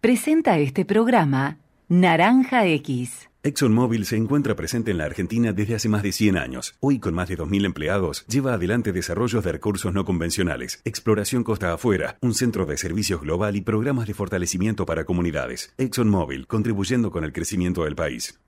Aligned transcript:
Presenta 0.00 0.60
este 0.60 0.84
programa 0.84 1.58
Naranja 1.88 2.64
X. 2.66 3.30
ExxonMobil 3.42 4.06
se 4.06 4.14
encuentra 4.14 4.54
presente 4.54 4.92
en 4.92 4.98
la 4.98 5.06
Argentina 5.06 5.52
desde 5.52 5.74
hace 5.74 5.88
más 5.88 6.04
de 6.04 6.12
100 6.12 6.38
años. 6.38 6.76
Hoy, 6.78 7.00
con 7.00 7.14
más 7.14 7.28
de 7.28 7.36
2.000 7.36 7.64
empleados, 7.64 8.24
lleva 8.28 8.54
adelante 8.54 8.92
desarrollos 8.92 9.42
de 9.42 9.50
recursos 9.50 9.92
no 9.92 10.04
convencionales, 10.04 10.80
exploración 10.84 11.42
costa 11.42 11.72
afuera, 11.72 12.16
un 12.20 12.34
centro 12.34 12.64
de 12.64 12.76
servicios 12.76 13.22
global 13.22 13.56
y 13.56 13.60
programas 13.60 14.06
de 14.06 14.14
fortalecimiento 14.14 14.86
para 14.86 15.04
comunidades. 15.04 15.74
ExxonMobil, 15.78 16.46
contribuyendo 16.46 17.10
con 17.10 17.24
el 17.24 17.32
crecimiento 17.32 17.82
del 17.82 17.96
país. 17.96 18.38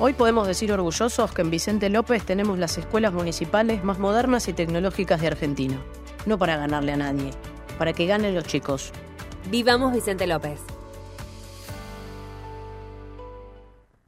Hoy 0.00 0.14
podemos 0.14 0.48
decir 0.48 0.72
orgullosos 0.72 1.32
que 1.32 1.42
en 1.42 1.50
Vicente 1.50 1.90
López 1.90 2.24
tenemos 2.24 2.58
las 2.58 2.76
escuelas 2.76 3.12
municipales 3.12 3.84
más 3.84 4.00
modernas 4.00 4.48
y 4.48 4.52
tecnológicas 4.52 5.20
de 5.20 5.28
Argentina. 5.28 5.80
No 6.26 6.38
para 6.38 6.56
ganarle 6.56 6.90
a 6.90 6.96
nadie, 6.96 7.30
para 7.78 7.92
que 7.92 8.06
ganen 8.06 8.34
los 8.34 8.46
chicos. 8.46 8.92
Vivamos 9.50 9.92
Vicente 9.92 10.26
López. 10.26 10.60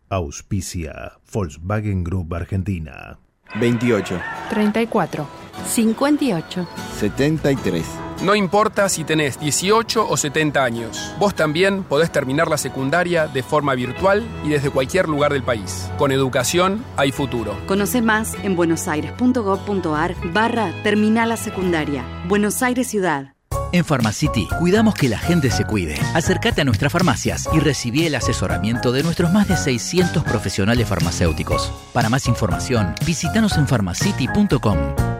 Auspicia 0.08 1.14
Volkswagen 1.32 2.04
Group 2.04 2.34
Argentina. 2.34 3.18
28, 3.56 4.20
34, 4.50 5.26
58. 5.66 6.68
73. 6.98 7.84
No 8.22 8.34
importa 8.34 8.88
si 8.88 9.04
tenés 9.04 9.38
18 9.40 10.08
o 10.08 10.16
70 10.16 10.64
años, 10.64 11.14
vos 11.18 11.34
también 11.34 11.82
podés 11.82 12.10
terminar 12.10 12.48
la 12.48 12.58
secundaria 12.58 13.26
de 13.26 13.42
forma 13.42 13.74
virtual 13.74 14.24
y 14.44 14.50
desde 14.50 14.70
cualquier 14.70 15.08
lugar 15.08 15.32
del 15.32 15.42
país. 15.42 15.90
Con 15.98 16.12
educación 16.12 16.84
hay 16.96 17.12
futuro. 17.12 17.58
Conoce 17.66 18.02
más 18.02 18.34
en 18.42 18.56
buenosaires.gov.ar 18.56 20.14
barra 20.32 20.72
Terminal 20.82 21.28
la 21.28 21.36
Secundaria. 21.36 22.04
Buenos 22.28 22.62
Aires 22.62 22.86
Ciudad. 22.86 23.33
En 23.74 23.84
Pharmacity 23.84 24.46
cuidamos 24.60 24.94
que 24.94 25.08
la 25.08 25.18
gente 25.18 25.50
se 25.50 25.64
cuide. 25.64 25.96
Acércate 26.14 26.60
a 26.60 26.64
nuestras 26.64 26.92
farmacias 26.92 27.48
y 27.52 27.58
recibí 27.58 28.06
el 28.06 28.14
asesoramiento 28.14 28.92
de 28.92 29.02
nuestros 29.02 29.32
más 29.32 29.48
de 29.48 29.56
600 29.56 30.22
profesionales 30.22 30.88
farmacéuticos. 30.88 31.72
Para 31.92 32.08
más 32.08 32.28
información, 32.28 32.94
visítanos 33.04 33.58
en 33.58 33.66
pharmacity.com. 33.66 35.13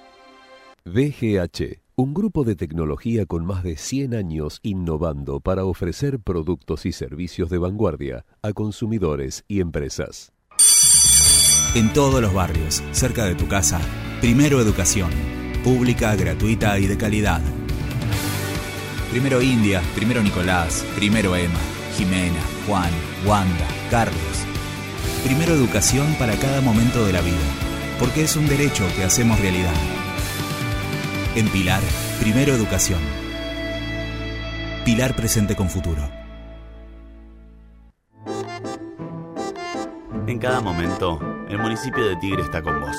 DGH, 0.86 1.80
un 1.96 2.14
grupo 2.14 2.44
de 2.44 2.56
tecnología 2.56 3.26
con 3.26 3.46
más 3.46 3.64
de 3.64 3.78
100 3.78 4.14
años 4.14 4.60
innovando 4.62 5.40
para 5.40 5.66
ofrecer 5.66 6.20
productos 6.20 6.86
y 6.86 6.92
servicios 6.92 7.50
de 7.50 7.58
vanguardia 7.58 8.26
a 8.44 8.54
consumidores 8.54 9.46
y 9.48 9.62
empresas. 9.62 10.32
En 11.74 11.92
todos 11.92 12.22
los 12.22 12.34
barrios, 12.34 12.84
cerca 12.92 13.26
de 13.26 13.36
tu 13.36 13.48
casa, 13.48 13.82
primero 14.22 14.62
educación, 14.62 15.10
pública, 15.64 16.16
gratuita 16.16 16.80
y 16.80 16.88
de 16.88 16.98
calidad. 16.98 17.42
Primero 19.16 19.42
India, 19.42 19.82
primero 19.96 20.22
Nicolás, 20.22 20.86
primero 20.94 21.38
Emma, 21.38 21.62
Jimena, 21.96 22.42
Juan, 22.68 22.92
Wanda, 23.26 23.66
Carlos. 23.90 24.46
Primero 25.24 25.54
educación 25.54 26.14
para 26.20 26.36
cada 26.36 26.60
momento 26.60 27.06
de 27.06 27.14
la 27.14 27.22
vida, 27.22 27.48
porque 27.98 28.24
es 28.24 28.36
un 28.36 28.46
derecho 28.46 28.86
que 28.94 29.06
hacemos 29.06 29.40
realidad. 29.40 29.74
En 31.34 31.48
Pilar, 31.48 31.80
primero 32.20 32.54
educación. 32.54 33.00
Pilar 34.84 35.16
presente 35.16 35.56
con 35.56 35.70
futuro. 35.70 36.02
En 40.28 40.40
cada 40.40 40.60
momento, 40.60 41.22
el 41.48 41.58
municipio 41.58 42.06
de 42.06 42.18
Tigre 42.18 42.42
está 42.42 42.62
con 42.62 42.82
vos. 42.82 42.98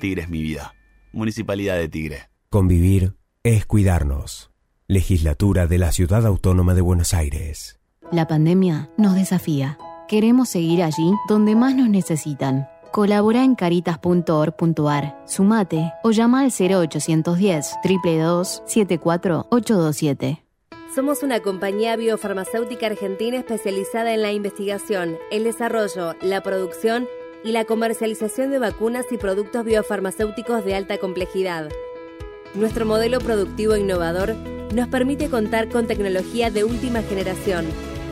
Tigre 0.00 0.22
es 0.22 0.28
mi 0.28 0.42
vida. 0.42 0.74
Municipalidad 1.12 1.76
de 1.76 1.88
Tigre. 1.88 2.28
Convivir 2.50 3.14
es 3.44 3.66
cuidarnos. 3.66 4.50
Legislatura 4.86 5.66
de 5.66 5.78
la 5.78 5.90
Ciudad 5.90 6.26
Autónoma 6.26 6.74
de 6.74 6.80
Buenos 6.80 7.12
Aires. 7.12 7.80
La 8.12 8.28
pandemia 8.28 8.90
nos 8.96 9.16
desafía. 9.16 9.78
Queremos 10.06 10.48
seguir 10.48 10.82
allí 10.82 11.12
donde 11.28 11.56
más 11.56 11.74
nos 11.74 11.88
necesitan. 11.88 12.68
Colabora 12.92 13.42
en 13.42 13.56
caritas.org.ar, 13.56 15.18
sumate 15.26 15.92
o 16.04 16.10
llama 16.12 16.42
al 16.42 16.52
0810 16.52 17.74
322 17.82 18.62
74827. 18.66 20.44
Somos 20.94 21.22
una 21.22 21.40
compañía 21.40 21.96
biofarmacéutica 21.96 22.86
argentina 22.86 23.38
especializada 23.38 24.12
en 24.14 24.22
la 24.22 24.30
investigación, 24.30 25.16
el 25.32 25.44
desarrollo, 25.44 26.14
la 26.20 26.42
producción 26.42 27.08
y 27.44 27.50
la 27.52 27.64
comercialización 27.64 28.50
de 28.50 28.58
vacunas 28.58 29.06
y 29.10 29.16
productos 29.16 29.64
biofarmacéuticos 29.64 30.64
de 30.64 30.76
alta 30.76 30.98
complejidad. 30.98 31.70
Nuestro 32.54 32.84
modelo 32.84 33.18
productivo 33.18 33.76
innovador 33.76 34.34
nos 34.74 34.86
permite 34.88 35.30
contar 35.30 35.70
con 35.70 35.86
tecnología 35.86 36.50
de 36.50 36.64
última 36.64 37.00
generación, 37.02 37.64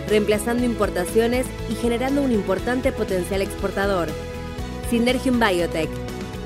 reemplazando 0.09 0.65
importaciones 0.65 1.47
y 1.69 1.75
generando 1.75 2.23
un 2.23 2.33
importante 2.33 2.91
potencial 2.91 3.43
exportador. 3.43 4.09
Synergium 4.89 5.39
Biotech, 5.39 5.91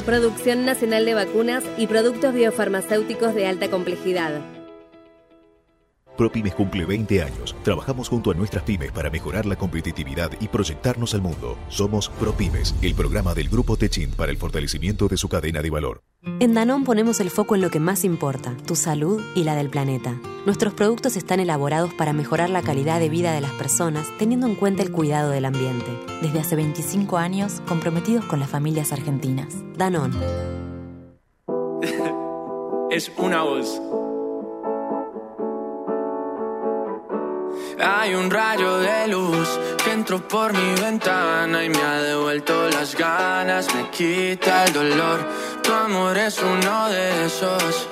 producción 0.04 0.66
nacional 0.66 1.04
de 1.04 1.14
vacunas 1.14 1.62
y 1.78 1.86
productos 1.86 2.34
biofarmacéuticos 2.34 3.32
de 3.32 3.46
alta 3.46 3.70
complejidad. 3.70 4.53
ProPymes 6.16 6.54
cumple 6.54 6.84
20 6.84 7.22
años. 7.22 7.54
Trabajamos 7.62 8.08
junto 8.08 8.30
a 8.30 8.34
nuestras 8.34 8.64
pymes 8.64 8.92
para 8.92 9.10
mejorar 9.10 9.46
la 9.46 9.56
competitividad 9.56 10.30
y 10.40 10.48
proyectarnos 10.48 11.14
al 11.14 11.22
mundo. 11.22 11.56
Somos 11.68 12.08
ProPymes, 12.08 12.74
el 12.82 12.94
programa 12.94 13.34
del 13.34 13.48
Grupo 13.48 13.76
Techin 13.76 14.10
para 14.12 14.30
el 14.30 14.38
fortalecimiento 14.38 15.08
de 15.08 15.16
su 15.16 15.28
cadena 15.28 15.62
de 15.62 15.70
valor. 15.70 16.02
En 16.40 16.54
Danón 16.54 16.84
ponemos 16.84 17.20
el 17.20 17.30
foco 17.30 17.54
en 17.54 17.60
lo 17.60 17.70
que 17.70 17.80
más 17.80 18.02
importa, 18.04 18.56
tu 18.66 18.76
salud 18.76 19.22
y 19.34 19.44
la 19.44 19.54
del 19.54 19.68
planeta. 19.68 20.18
Nuestros 20.46 20.72
productos 20.72 21.16
están 21.16 21.38
elaborados 21.40 21.92
para 21.94 22.12
mejorar 22.12 22.48
la 22.48 22.62
calidad 22.62 22.98
de 22.98 23.10
vida 23.10 23.32
de 23.32 23.42
las 23.42 23.52
personas 23.52 24.06
teniendo 24.18 24.46
en 24.46 24.54
cuenta 24.54 24.82
el 24.82 24.90
cuidado 24.90 25.30
del 25.30 25.44
ambiente. 25.44 25.90
Desde 26.22 26.40
hace 26.40 26.56
25 26.56 27.18
años, 27.18 27.60
comprometidos 27.68 28.24
con 28.24 28.40
las 28.40 28.48
familias 28.48 28.92
argentinas. 28.92 29.54
Danón. 29.76 30.12
es 32.90 33.12
una 33.18 33.42
voz. 33.42 33.80
Hay 37.80 38.14
un 38.14 38.30
rayo 38.30 38.78
de 38.78 39.08
luz 39.08 39.48
que 39.84 39.92
entró 39.92 40.20
por 40.28 40.52
mi 40.52 40.80
ventana 40.80 41.64
y 41.64 41.68
me 41.68 41.78
ha 41.78 42.02
devuelto 42.02 42.68
las 42.70 42.94
ganas, 42.94 43.66
me 43.74 43.90
quita 43.90 44.64
el 44.66 44.72
dolor. 44.72 45.20
Tu 45.62 45.72
amor 45.72 46.16
es 46.16 46.40
uno 46.40 46.88
de 46.88 47.26
esos 47.26 47.88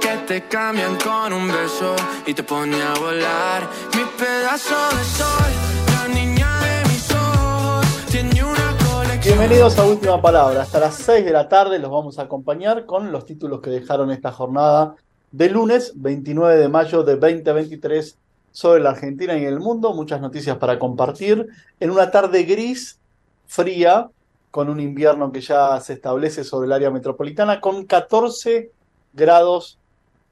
que 0.00 0.16
te 0.28 0.46
cambian 0.46 0.96
con 0.96 1.32
un 1.32 1.48
beso 1.48 1.96
y 2.24 2.32
te 2.32 2.44
pone 2.44 2.80
a 2.80 2.94
volar. 2.94 3.68
Mi 3.96 4.04
pedazo 4.16 4.76
de 4.96 5.04
sol, 5.04 5.52
la 5.96 6.08
niña 6.14 6.60
de 6.60 6.88
mis 6.90 7.10
ojos, 7.10 7.86
tiene 8.08 8.44
una 8.44 8.76
colección. 8.88 9.38
Bienvenidos 9.38 9.78
a 9.78 9.84
Última 9.84 10.22
Palabra. 10.22 10.62
Hasta 10.62 10.78
las 10.78 10.94
6 10.94 11.24
de 11.24 11.32
la 11.32 11.48
tarde 11.48 11.80
los 11.80 11.90
vamos 11.90 12.20
a 12.20 12.22
acompañar 12.22 12.86
con 12.86 13.10
los 13.10 13.26
títulos 13.26 13.60
que 13.60 13.70
dejaron 13.70 14.12
esta 14.12 14.30
jornada 14.30 14.94
de 15.32 15.48
lunes 15.48 15.94
29 15.96 16.58
de 16.58 16.68
mayo 16.68 17.02
de 17.02 17.16
2023 17.16 18.18
sobre 18.52 18.82
la 18.82 18.90
Argentina 18.90 19.36
y 19.36 19.44
el 19.44 19.58
mundo. 19.58 19.92
Muchas 19.94 20.20
noticias 20.20 20.56
para 20.58 20.78
compartir. 20.78 21.48
En 21.80 21.90
una 21.90 22.10
tarde 22.10 22.44
gris, 22.44 23.00
fría, 23.46 24.10
con 24.50 24.68
un 24.68 24.78
invierno 24.78 25.32
que 25.32 25.40
ya 25.40 25.80
se 25.80 25.94
establece 25.94 26.44
sobre 26.44 26.66
el 26.66 26.72
área 26.72 26.90
metropolitana, 26.90 27.60
con 27.60 27.86
14 27.86 28.70
grados 29.12 29.78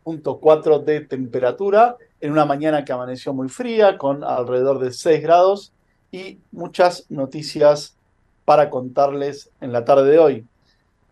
punto 0.02 0.38
4 0.38 0.81
de 0.81 1.00
temperatura, 1.02 1.96
en 2.20 2.32
una 2.32 2.44
mañana 2.44 2.84
que 2.84 2.93
amaneció 2.93 3.32
muy 3.32 3.49
fría, 3.49 3.99
con 3.99 4.25
alrededor 4.25 4.78
de 4.78 4.93
6 4.93 5.23
grados, 5.23 5.73
y 6.12 6.38
muchas 6.50 7.06
noticias 7.11 7.96
para 8.44 8.70
contarles 8.70 9.50
en 9.61 9.73
la 9.73 9.84
tarde 9.84 10.11
de 10.11 10.19
hoy. 10.19 10.46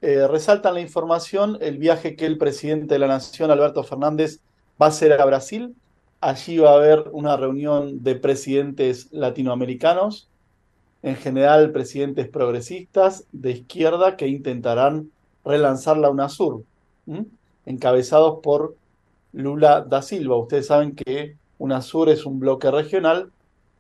Eh, 0.01 0.27
resaltan 0.29 0.75
la 0.75 0.81
información 0.81 1.59
el 1.61 1.79
viaje 1.79 2.17
que 2.17 2.27
el 2.27 2.39
presidente 2.39 2.95
de 2.95 2.99
la 2.99 3.07
Nación, 3.07 3.51
Alberto 3.51 3.83
Fernández, 3.85 4.41
va 4.81 4.87
a 4.87 4.89
hacer 4.91 5.13
a 5.13 5.25
Brasil 5.25 5.75
Allí 6.21 6.59
va 6.59 6.73
a 6.73 6.77
haber 6.77 7.05
una 7.13 7.37
reunión 7.37 8.03
de 8.03 8.17
presidentes 8.17 9.09
latinoamericanos, 9.13 10.29
en 11.03 11.15
general 11.15 11.71
presidentes 11.71 12.29
progresistas 12.29 13.25
de 13.31 13.53
izquierda 13.53 14.17
que 14.17 14.27
intentarán 14.27 15.11
relanzar 15.45 15.97
la 15.97 16.11
UNASUR, 16.11 16.65
encabezados 17.67 18.41
por 18.43 18.75
Lula 19.33 19.83
da 19.83 20.03
Silva. 20.03 20.37
Ustedes 20.37 20.67
saben 20.67 20.97
que 20.97 21.37
UNASUR 21.59 22.09
es 22.09 22.27
un 22.27 22.41
bloque 22.41 22.71
regional 22.71 23.31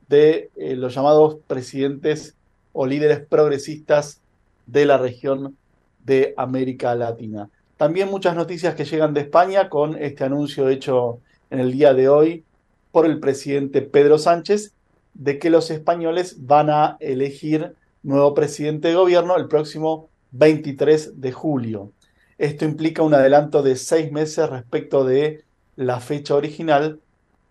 de 0.09 0.51
eh, 0.57 0.77
los 0.77 0.95
llamados 0.95 1.39
presidentes 1.47 2.37
o 2.73 2.87
líderes 2.87 3.21
progresistas 3.21 4.21
de 4.67 4.87
la 4.87 4.97
región 4.97 5.57
de 6.05 6.35
América 6.37 6.95
Latina. 6.95 7.51
También 7.77 8.11
muchas 8.11 8.37
noticias 8.37 8.75
que 8.75 8.85
llegan 8.85 9.13
de 9.13 9.23
España 9.23 9.69
con 9.69 9.97
este 9.97 10.25
anuncio 10.25 10.69
hecho 10.69 11.21
en 11.51 11.61
el 11.61 11.73
día 11.73 11.95
de 11.95 12.09
hoy 12.09 12.45
por 12.93 13.07
el 13.07 13.21
presidente 13.21 13.83
Pedro 13.83 14.19
Sánchez 14.19 14.73
de 15.15 15.39
que 15.39 15.51
los 15.51 15.71
españoles 15.71 16.47
van 16.47 16.71
a 16.71 16.97
elegir 17.01 17.75
nuevo 18.03 18.35
presidente 18.35 18.89
de 18.89 18.95
gobierno 18.95 19.37
el 19.37 19.49
próximo 19.49 20.09
23 20.33 21.21
de 21.21 21.33
julio. 21.33 21.93
Esto 22.39 22.65
implica 22.65 23.03
un 23.03 23.15
adelanto 23.15 23.63
de 23.63 23.77
seis 23.77 24.13
meses 24.13 24.49
respecto 24.49 25.05
de 25.05 25.45
la 25.77 26.01
fecha 26.01 26.35
original 26.35 27.01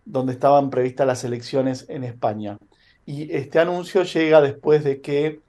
donde 0.04 0.32
estaban 0.32 0.70
previstas 0.70 1.06
las 1.06 1.24
elecciones 1.24 1.84
en 1.88 2.04
España. 2.04 2.58
Y 3.04 3.34
este 3.34 3.58
anuncio 3.58 4.02
llega 4.02 4.40
después 4.40 4.84
de 4.84 5.00
que 5.00 5.40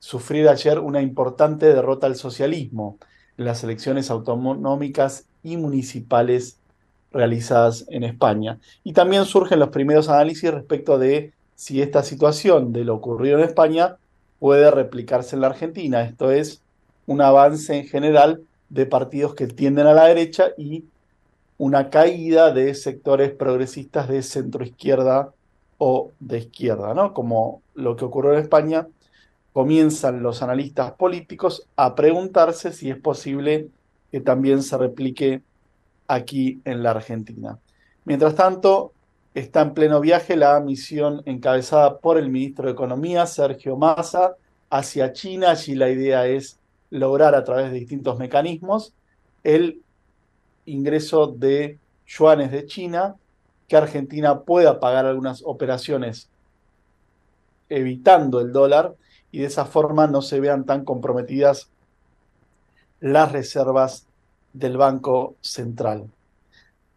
sufriera 0.00 0.52
ayer 0.52 0.80
una 0.80 1.00
importante 1.00 1.66
derrota 1.66 2.06
al 2.06 2.16
socialismo 2.16 2.98
en 3.38 3.44
las 3.44 3.62
elecciones 3.64 4.10
autonómicas 4.10 5.26
y 5.42 5.56
municipales 5.56 6.58
realizadas 7.14 7.86
en 7.88 8.04
España. 8.04 8.58
Y 8.82 8.92
también 8.92 9.24
surgen 9.24 9.60
los 9.60 9.70
primeros 9.70 10.08
análisis 10.08 10.52
respecto 10.52 10.98
de 10.98 11.32
si 11.54 11.80
esta 11.80 12.02
situación 12.02 12.72
de 12.72 12.84
lo 12.84 12.96
ocurrido 12.96 13.38
en 13.38 13.44
España 13.44 13.96
puede 14.40 14.70
replicarse 14.70 15.36
en 15.36 15.42
la 15.42 15.46
Argentina. 15.46 16.02
Esto 16.02 16.30
es 16.30 16.60
un 17.06 17.22
avance 17.22 17.74
en 17.74 17.86
general 17.86 18.42
de 18.68 18.86
partidos 18.86 19.34
que 19.34 19.46
tienden 19.46 19.86
a 19.86 19.94
la 19.94 20.06
derecha 20.06 20.48
y 20.58 20.84
una 21.56 21.88
caída 21.88 22.52
de 22.52 22.74
sectores 22.74 23.32
progresistas 23.32 24.08
de 24.08 24.22
centro 24.22 24.64
izquierda 24.64 25.32
o 25.78 26.10
de 26.18 26.38
izquierda, 26.38 26.94
¿no? 26.94 27.14
Como 27.14 27.62
lo 27.74 27.94
que 27.94 28.04
ocurrió 28.04 28.32
en 28.32 28.40
España, 28.40 28.88
comienzan 29.52 30.22
los 30.22 30.42
analistas 30.42 30.92
políticos 30.92 31.68
a 31.76 31.94
preguntarse 31.94 32.72
si 32.72 32.90
es 32.90 32.98
posible 32.98 33.68
que 34.10 34.20
también 34.20 34.62
se 34.62 34.76
replique 34.76 35.42
aquí 36.06 36.60
en 36.64 36.82
la 36.82 36.90
Argentina. 36.90 37.58
Mientras 38.04 38.34
tanto, 38.34 38.92
está 39.34 39.62
en 39.62 39.74
pleno 39.74 40.00
viaje 40.00 40.36
la 40.36 40.58
misión 40.60 41.22
encabezada 41.26 41.98
por 41.98 42.18
el 42.18 42.30
ministro 42.30 42.66
de 42.66 42.72
Economía, 42.72 43.26
Sergio 43.26 43.76
Massa, 43.76 44.36
hacia 44.70 45.12
China. 45.12 45.50
Allí 45.50 45.74
la 45.74 45.90
idea 45.90 46.26
es 46.26 46.58
lograr 46.90 47.34
a 47.34 47.44
través 47.44 47.72
de 47.72 47.78
distintos 47.78 48.18
mecanismos 48.18 48.92
el 49.42 49.82
ingreso 50.66 51.26
de 51.26 51.78
yuanes 52.06 52.50
de 52.50 52.66
China, 52.66 53.16
que 53.68 53.76
Argentina 53.76 54.40
pueda 54.40 54.80
pagar 54.80 55.06
algunas 55.06 55.42
operaciones 55.44 56.28
evitando 57.68 58.40
el 58.40 58.52
dólar 58.52 58.94
y 59.30 59.40
de 59.40 59.46
esa 59.46 59.64
forma 59.64 60.06
no 60.06 60.22
se 60.22 60.40
vean 60.40 60.64
tan 60.64 60.84
comprometidas 60.84 61.70
las 63.00 63.32
reservas 63.32 64.06
del 64.54 64.78
Banco 64.78 65.36
Central. 65.42 66.06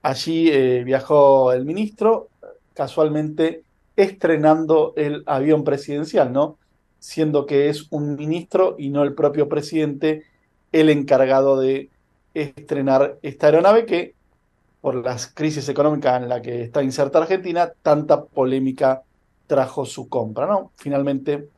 Allí 0.01 0.49
eh, 0.49 0.83
viajó 0.85 1.51
el 1.51 1.65
ministro, 1.65 2.29
casualmente 2.73 3.63
estrenando 3.97 4.93
el 4.95 5.23
avión 5.25 5.63
presidencial, 5.65 6.31
¿no? 6.31 6.57
Siendo 6.99 7.45
que 7.45 7.67
es 7.67 7.87
un 7.89 8.15
ministro 8.15 8.75
y 8.77 8.89
no 8.89 9.03
el 9.03 9.13
propio 9.13 9.49
presidente 9.49 10.23
el 10.71 10.89
encargado 10.89 11.59
de 11.59 11.89
estrenar 12.33 13.17
esta 13.23 13.47
aeronave 13.47 13.85
que, 13.85 14.13
por 14.79 14.95
las 14.95 15.27
crisis 15.27 15.67
económicas 15.67 16.21
en 16.21 16.29
la 16.29 16.41
que 16.41 16.63
está 16.63 16.83
inserta 16.83 17.19
Argentina, 17.19 17.71
tanta 17.81 18.23
polémica 18.23 19.01
trajo 19.47 19.85
su 19.85 20.07
compra, 20.07 20.45
¿no? 20.45 20.71
Finalmente, 20.75 21.49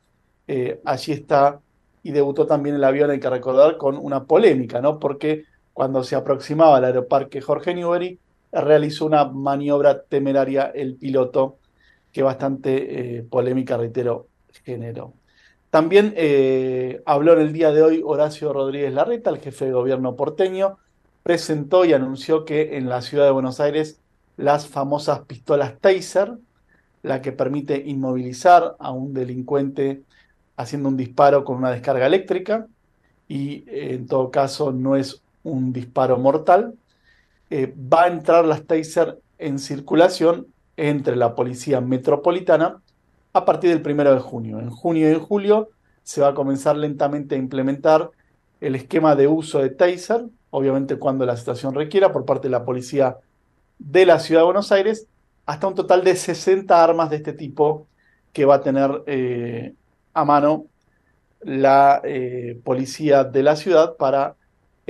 eh, 0.48 0.80
allí 0.84 1.12
está 1.12 1.60
y 2.02 2.12
debutó 2.12 2.46
también 2.46 2.76
el 2.76 2.84
avión, 2.84 3.10
hay 3.10 3.20
que 3.20 3.28
recordar, 3.28 3.76
con 3.76 3.98
una 3.98 4.24
polémica, 4.24 4.80
¿no? 4.80 4.98
Porque 4.98 5.44
cuando 5.80 6.04
se 6.04 6.14
aproximaba 6.14 6.76
al 6.76 6.84
aeroparque 6.84 7.40
Jorge 7.40 7.74
Newbery, 7.74 8.18
realizó 8.52 9.06
una 9.06 9.24
maniobra 9.24 10.02
temeraria 10.02 10.70
el 10.74 10.96
piloto 10.96 11.56
que 12.12 12.22
bastante 12.22 13.16
eh, 13.16 13.22
polémica, 13.22 13.78
reitero, 13.78 14.26
generó. 14.62 15.14
También 15.70 16.12
eh, 16.18 17.00
habló 17.06 17.32
en 17.32 17.40
el 17.40 17.54
día 17.54 17.72
de 17.72 17.80
hoy 17.80 18.02
Horacio 18.04 18.52
Rodríguez 18.52 18.92
Larreta, 18.92 19.30
el 19.30 19.38
jefe 19.38 19.64
de 19.64 19.72
gobierno 19.72 20.16
porteño, 20.16 20.76
presentó 21.22 21.86
y 21.86 21.94
anunció 21.94 22.44
que 22.44 22.76
en 22.76 22.90
la 22.90 23.00
ciudad 23.00 23.24
de 23.24 23.30
Buenos 23.30 23.58
Aires 23.58 24.02
las 24.36 24.68
famosas 24.68 25.20
pistolas 25.20 25.78
Taser, 25.80 26.34
la 27.02 27.22
que 27.22 27.32
permite 27.32 27.82
inmovilizar 27.86 28.76
a 28.78 28.90
un 28.90 29.14
delincuente 29.14 30.02
haciendo 30.58 30.90
un 30.90 30.98
disparo 30.98 31.42
con 31.42 31.56
una 31.56 31.70
descarga 31.70 32.04
eléctrica 32.04 32.66
y 33.28 33.64
eh, 33.66 33.94
en 33.94 34.06
todo 34.06 34.30
caso 34.30 34.72
no 34.72 34.94
es 34.94 35.22
un 35.42 35.72
disparo 35.72 36.18
mortal, 36.18 36.74
eh, 37.50 37.74
va 37.76 38.04
a 38.04 38.08
entrar 38.08 38.44
las 38.44 38.64
Taser 38.64 39.18
en 39.38 39.58
circulación 39.58 40.46
entre 40.76 41.16
la 41.16 41.34
policía 41.34 41.80
metropolitana 41.80 42.80
a 43.32 43.44
partir 43.44 43.70
del 43.70 43.82
primero 43.82 44.12
de 44.12 44.20
junio. 44.20 44.58
En 44.58 44.70
junio 44.70 45.10
y 45.10 45.14
julio 45.14 45.70
se 46.02 46.20
va 46.20 46.28
a 46.28 46.34
comenzar 46.34 46.76
lentamente 46.76 47.34
a 47.34 47.38
implementar 47.38 48.10
el 48.60 48.74
esquema 48.74 49.16
de 49.16 49.26
uso 49.26 49.60
de 49.60 49.70
taser, 49.70 50.26
obviamente 50.50 50.96
cuando 50.96 51.24
la 51.24 51.36
situación 51.36 51.74
requiera, 51.74 52.12
por 52.12 52.24
parte 52.24 52.48
de 52.48 52.52
la 52.52 52.64
policía 52.64 53.18
de 53.78 54.06
la 54.06 54.18
ciudad 54.18 54.42
de 54.42 54.46
Buenos 54.46 54.72
Aires, 54.72 55.06
hasta 55.46 55.66
un 55.66 55.74
total 55.74 56.04
de 56.04 56.16
60 56.16 56.82
armas 56.82 57.10
de 57.10 57.16
este 57.16 57.32
tipo 57.32 57.86
que 58.32 58.44
va 58.44 58.56
a 58.56 58.60
tener 58.60 59.02
eh, 59.06 59.74
a 60.12 60.24
mano 60.24 60.66
la 61.40 62.00
eh, 62.04 62.60
policía 62.62 63.24
de 63.24 63.42
la 63.42 63.56
ciudad 63.56 63.96
para 63.96 64.36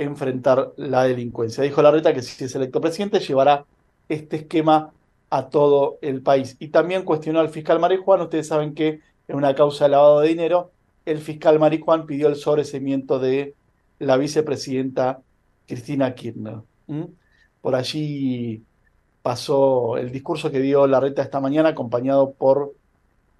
enfrentar 0.03 0.73
la 0.77 1.03
delincuencia. 1.03 1.63
Dijo 1.63 1.81
Larreta 1.81 2.13
que 2.13 2.21
si 2.21 2.43
es 2.43 2.55
electo 2.55 2.81
presidente 2.81 3.19
llevará 3.19 3.65
este 4.09 4.37
esquema 4.37 4.91
a 5.29 5.49
todo 5.49 5.97
el 6.01 6.21
país. 6.21 6.57
Y 6.59 6.69
también 6.69 7.03
cuestionó 7.03 7.39
al 7.39 7.49
fiscal 7.49 7.79
Marijuán. 7.79 8.21
Ustedes 8.21 8.47
saben 8.47 8.73
que 8.73 8.99
en 9.27 9.35
una 9.35 9.55
causa 9.55 9.85
de 9.85 9.91
lavado 9.91 10.19
de 10.19 10.27
dinero, 10.27 10.71
el 11.05 11.19
fiscal 11.19 11.59
Marijuán 11.59 12.05
pidió 12.05 12.27
el 12.27 12.35
sobreseimiento 12.35 13.19
de 13.19 13.55
la 13.99 14.17
vicepresidenta 14.17 15.21
Cristina 15.67 16.13
Kirchner. 16.13 16.57
Por 17.61 17.75
allí 17.75 18.63
pasó 19.21 19.97
el 19.97 20.11
discurso 20.11 20.51
que 20.51 20.59
dio 20.59 20.87
Larreta 20.87 21.21
esta 21.21 21.39
mañana, 21.39 21.69
acompañado 21.69 22.31
por 22.31 22.73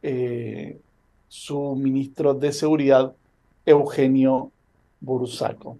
eh, 0.03 0.79
su 1.27 1.75
ministro 1.75 2.33
de 2.35 2.51
Seguridad, 2.53 3.13
Eugenio 3.65 4.51
Bursaco. 4.99 5.77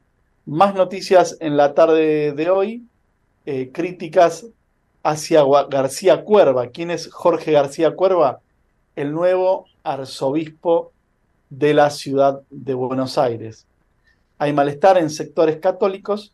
Más 0.52 0.76
noticias 0.76 1.38
en 1.40 1.56
la 1.56 1.74
tarde 1.74 2.34
de 2.34 2.50
hoy, 2.50 2.84
eh, 3.46 3.72
críticas 3.72 4.48
hacia 5.02 5.46
García 5.70 6.26
Cuerva. 6.26 6.68
¿Quién 6.68 6.92
es 6.92 7.10
Jorge 7.10 7.54
García 7.54 7.96
Cuerva? 7.96 8.42
El 8.98 9.14
nuevo 9.14 9.68
arzobispo 9.86 10.92
de 11.50 11.74
la 11.74 11.90
ciudad 11.90 12.42
de 12.50 12.74
Buenos 12.74 13.18
Aires. 13.18 13.66
Hay 14.40 14.52
malestar 14.52 14.98
en 14.98 15.10
sectores 15.10 15.56
católicos 15.56 16.34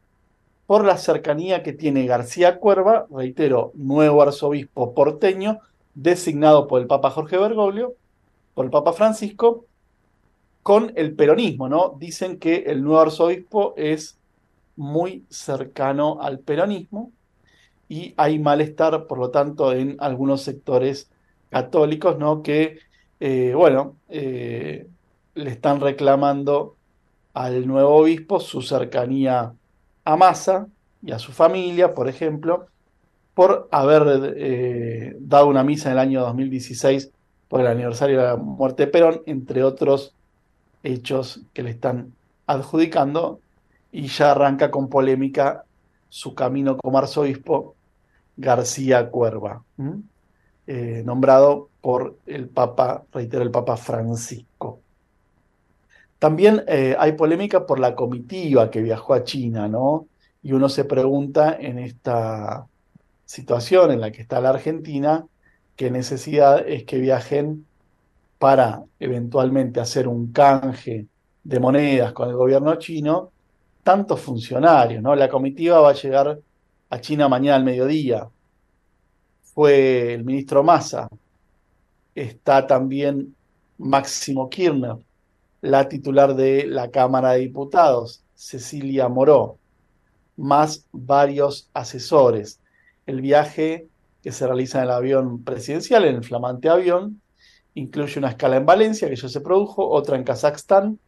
por 0.65 0.83
la 0.83 0.97
cercanía 0.97 1.61
que 1.61 1.73
tiene 1.73 2.07
García 2.07 2.57
Cuerva, 2.57 3.05
reitero, 3.11 3.71
nuevo 3.75 4.23
arzobispo 4.23 4.95
porteño, 4.95 5.59
designado 5.93 6.67
por 6.67 6.81
el 6.81 6.87
Papa 6.87 7.11
Jorge 7.11 7.37
Bergoglio, 7.37 7.93
por 8.55 8.65
el 8.65 8.71
Papa 8.71 8.93
Francisco, 8.93 9.65
con 10.67 10.91
el 10.97 11.15
peronismo, 11.15 11.69
¿no? 11.69 11.95
Dicen 11.97 12.39
que 12.39 12.65
el 12.67 12.83
nuevo 12.83 12.99
arzobispo 12.99 13.73
es 13.77 14.17
muy 14.75 15.23
cercano 15.29 16.17
al 16.21 16.39
peronismo 16.39 17.13
y 17.87 18.13
hay 18.17 18.37
malestar, 18.37 19.07
por 19.07 19.17
lo 19.17 19.29
tanto, 19.29 19.71
en 19.71 19.95
algunos 20.01 20.41
sectores 20.41 21.09
católicos, 21.49 22.19
¿no? 22.19 22.43
Que, 22.43 22.79
eh, 23.21 23.53
bueno, 23.55 23.95
eh, 24.09 24.89
le 25.35 25.49
están 25.49 25.79
reclamando 25.79 26.75
al 27.33 27.65
nuevo 27.65 27.95
obispo 27.95 28.41
su 28.41 28.61
cercanía 28.61 29.53
a 30.03 30.17
Massa 30.17 30.67
y 31.01 31.13
a 31.13 31.19
su 31.19 31.31
familia, 31.31 31.93
por 31.93 32.09
ejemplo, 32.09 32.67
por 33.33 33.69
haber 33.71 34.33
eh, 34.35 35.15
dado 35.21 35.47
una 35.47 35.63
misa 35.63 35.87
en 35.87 35.93
el 35.93 35.99
año 35.99 36.21
2016 36.23 37.09
por 37.47 37.61
el 37.61 37.67
aniversario 37.67 38.17
de 38.17 38.25
la 38.25 38.35
muerte 38.35 38.85
de 38.85 38.91
Perón, 38.91 39.21
entre 39.27 39.63
otros 39.63 40.13
hechos 40.87 41.41
que 41.53 41.63
le 41.63 41.71
están 41.71 42.13
adjudicando, 42.45 43.39
y 43.91 44.07
ya 44.07 44.31
arranca 44.31 44.69
con 44.71 44.89
polémica 44.89 45.63
su 46.09 46.33
camino 46.33 46.77
como 46.77 46.97
arzobispo 46.97 47.75
García 48.35 49.09
Cuerva, 49.09 49.63
eh, 50.67 51.01
nombrado 51.05 51.69
por 51.81 52.17
el 52.25 52.47
Papa, 52.47 53.03
reitero, 53.11 53.43
el 53.43 53.51
Papa 53.51 53.77
Francisco. 53.77 54.79
También 56.19 56.63
eh, 56.67 56.95
hay 56.97 57.13
polémica 57.13 57.65
por 57.65 57.79
la 57.79 57.95
comitiva 57.95 58.71
que 58.71 58.81
viajó 58.81 59.13
a 59.13 59.23
China, 59.23 59.67
¿no? 59.67 60.07
Y 60.41 60.53
uno 60.53 60.69
se 60.69 60.83
pregunta 60.83 61.55
en 61.59 61.79
esta 61.79 62.67
situación 63.25 63.91
en 63.91 64.01
la 64.01 64.11
que 64.11 64.21
está 64.21 64.41
la 64.41 64.49
Argentina, 64.49 65.25
qué 65.75 65.91
necesidad 65.91 66.67
es 66.67 66.85
que 66.85 66.97
viajen 66.97 67.66
para 68.39 68.83
eventualmente 68.99 69.79
hacer 69.79 70.07
un 70.07 70.31
canje 70.31 71.07
de 71.43 71.59
monedas 71.59 72.13
con 72.13 72.29
el 72.29 72.35
gobierno 72.35 72.75
chino, 72.75 73.31
tantos 73.83 74.19
funcionarios, 74.19 75.01
¿no? 75.01 75.15
La 75.15 75.29
comitiva 75.29 75.79
va 75.79 75.91
a 75.91 75.93
llegar 75.93 76.39
a 76.89 77.01
China 77.01 77.29
mañana 77.29 77.55
al 77.55 77.63
mediodía. 77.63 78.27
Fue 79.53 80.13
el 80.13 80.23
ministro 80.23 80.63
Massa, 80.63 81.09
está 82.13 82.67
también 82.67 83.35
Máximo 83.77 84.49
Kirchner, 84.49 84.97
la 85.61 85.87
titular 85.87 86.35
de 86.35 86.67
la 86.67 86.91
Cámara 86.91 87.31
de 87.31 87.39
Diputados, 87.39 88.23
Cecilia 88.35 89.07
Moró, 89.07 89.57
más 90.35 90.85
varios 90.91 91.69
asesores. 91.73 92.59
El 93.05 93.21
viaje 93.21 93.87
que 94.21 94.31
se 94.31 94.45
realiza 94.45 94.79
en 94.79 94.85
el 94.85 94.91
avión 94.91 95.43
presidencial, 95.43 96.05
en 96.05 96.17
el 96.17 96.23
flamante 96.23 96.69
avión, 96.69 97.21
incluye 97.77 98.19
una 98.19 98.29
escala 98.29 98.57
en 98.57 98.65
Valencia, 98.65 99.07
que 99.07 99.15
ya 99.15 99.29
se 99.29 99.41
produjo, 99.41 99.87
otra 99.87 100.17
en 100.17 100.23
Kazajstán, 100.23 100.99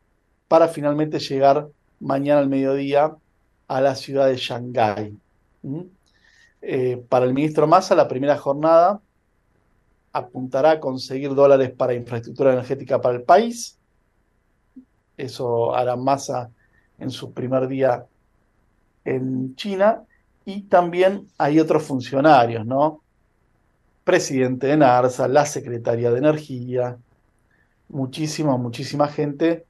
para 0.47 0.67
finalmente 0.67 1.19
llegar 1.19 1.67
mañana 1.99 2.39
al 2.39 2.49
mediodía 2.49 3.15
a 3.67 3.81
la 3.81 3.95
ciudad 3.95 4.27
de 4.27 4.38
Shanghái. 4.38 5.17
¿Mm? 5.63 5.81
Eh, 6.61 7.03
para 7.09 7.25
el 7.25 7.33
ministro 7.33 7.67
Massa, 7.67 7.95
la 7.95 8.07
primera 8.07 8.38
jornada 8.38 9.01
apuntará 10.11 10.71
a 10.71 10.79
conseguir 10.79 11.33
dólares 11.33 11.71
para 11.71 11.93
infraestructura 11.93 12.53
energética 12.53 13.01
para 13.01 13.15
el 13.15 13.23
país. 13.23 13.77
Eso 15.17 15.73
hará 15.75 15.95
Massa 15.95 16.51
en 16.97 17.09
su 17.09 17.33
primer 17.33 17.67
día 17.67 18.05
en 19.05 19.55
China. 19.55 20.03
Y 20.45 20.63
también 20.63 21.27
hay 21.38 21.59
otros 21.59 21.83
funcionarios, 21.83 22.65
¿no? 22.65 23.01
Presidente 24.10 24.66
de 24.66 24.75
NARSA, 24.75 25.28
la 25.28 25.46
Secretaría 25.46 26.10
de 26.10 26.18
Energía, 26.18 26.98
muchísima, 27.89 28.58
muchísima 28.58 29.08
gente 29.08 29.68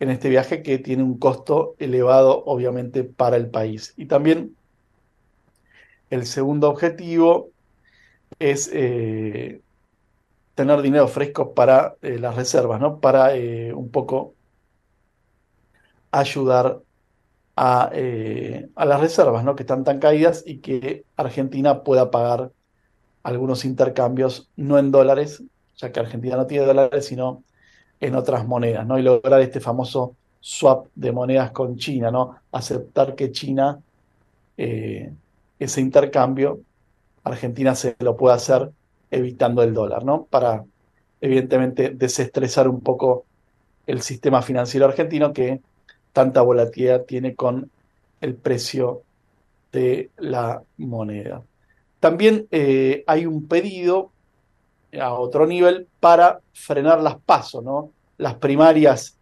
en 0.00 0.08
este 0.08 0.30
viaje 0.30 0.62
que 0.62 0.78
tiene 0.78 1.02
un 1.02 1.18
costo 1.18 1.74
elevado, 1.78 2.42
obviamente, 2.46 3.04
para 3.04 3.36
el 3.36 3.50
país. 3.50 3.92
Y 3.98 4.06
también 4.06 4.56
el 6.08 6.24
segundo 6.24 6.70
objetivo 6.70 7.50
es 8.38 8.70
eh, 8.72 9.60
tener 10.54 10.80
dinero 10.80 11.06
fresco 11.06 11.52
para 11.52 11.96
eh, 12.00 12.18
las 12.18 12.34
reservas, 12.34 12.80
¿no? 12.80 12.98
Para 12.98 13.36
eh, 13.36 13.74
un 13.74 13.90
poco 13.90 14.32
ayudar 16.10 16.80
a, 17.56 17.90
a, 18.74 18.84
las 18.86 19.00
reservas, 19.02 19.44
¿no? 19.44 19.54
Que 19.54 19.64
están 19.64 19.84
tan 19.84 19.98
caídas 19.98 20.44
y 20.46 20.60
que 20.60 21.04
Argentina 21.18 21.82
pueda 21.82 22.10
pagar 22.10 22.52
algunos 23.22 23.64
intercambios, 23.64 24.48
no 24.56 24.78
en 24.78 24.90
dólares, 24.90 25.42
ya 25.76 25.92
que 25.92 26.00
Argentina 26.00 26.36
no 26.36 26.46
tiene 26.46 26.66
dólares, 26.66 27.06
sino 27.06 27.42
en 28.00 28.14
otras 28.16 28.46
monedas, 28.46 28.86
¿no? 28.86 28.98
Y 28.98 29.02
lograr 29.02 29.40
este 29.40 29.60
famoso 29.60 30.16
swap 30.40 30.86
de 30.94 31.12
monedas 31.12 31.52
con 31.52 31.76
China, 31.76 32.10
¿no? 32.10 32.36
Aceptar 32.50 33.14
que 33.14 33.30
China, 33.30 33.80
eh, 34.56 35.12
ese 35.58 35.80
intercambio, 35.80 36.60
Argentina 37.22 37.74
se 37.74 37.96
lo 38.00 38.16
puede 38.16 38.34
hacer 38.34 38.70
evitando 39.10 39.62
el 39.62 39.72
dólar, 39.72 40.04
¿no? 40.04 40.24
Para, 40.24 40.64
evidentemente, 41.20 41.90
desestresar 41.90 42.66
un 42.68 42.80
poco 42.80 43.24
el 43.86 44.02
sistema 44.02 44.42
financiero 44.42 44.86
argentino 44.86 45.32
que 45.32 45.60
tanta 46.12 46.42
volatilidad 46.42 47.04
tiene 47.04 47.34
con 47.34 47.70
el 48.20 48.34
precio 48.34 49.02
de 49.72 50.10
la 50.16 50.62
moneda. 50.78 51.42
También 52.02 52.48
eh, 52.50 53.04
hay 53.06 53.26
un 53.26 53.46
pedido 53.46 54.10
a 55.00 55.14
otro 55.14 55.46
nivel 55.46 55.86
para 56.00 56.40
frenar 56.52 57.00
las 57.00 57.14
pasos, 57.14 57.62
¿no? 57.62 57.92
Las 58.18 58.34
primarias 58.34 59.16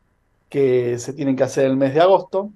que 0.48 0.98
se 0.98 1.12
tienen 1.12 1.36
que 1.36 1.42
hacer 1.42 1.66
el 1.66 1.76
mes 1.76 1.92
de 1.92 2.00
agosto. 2.00 2.50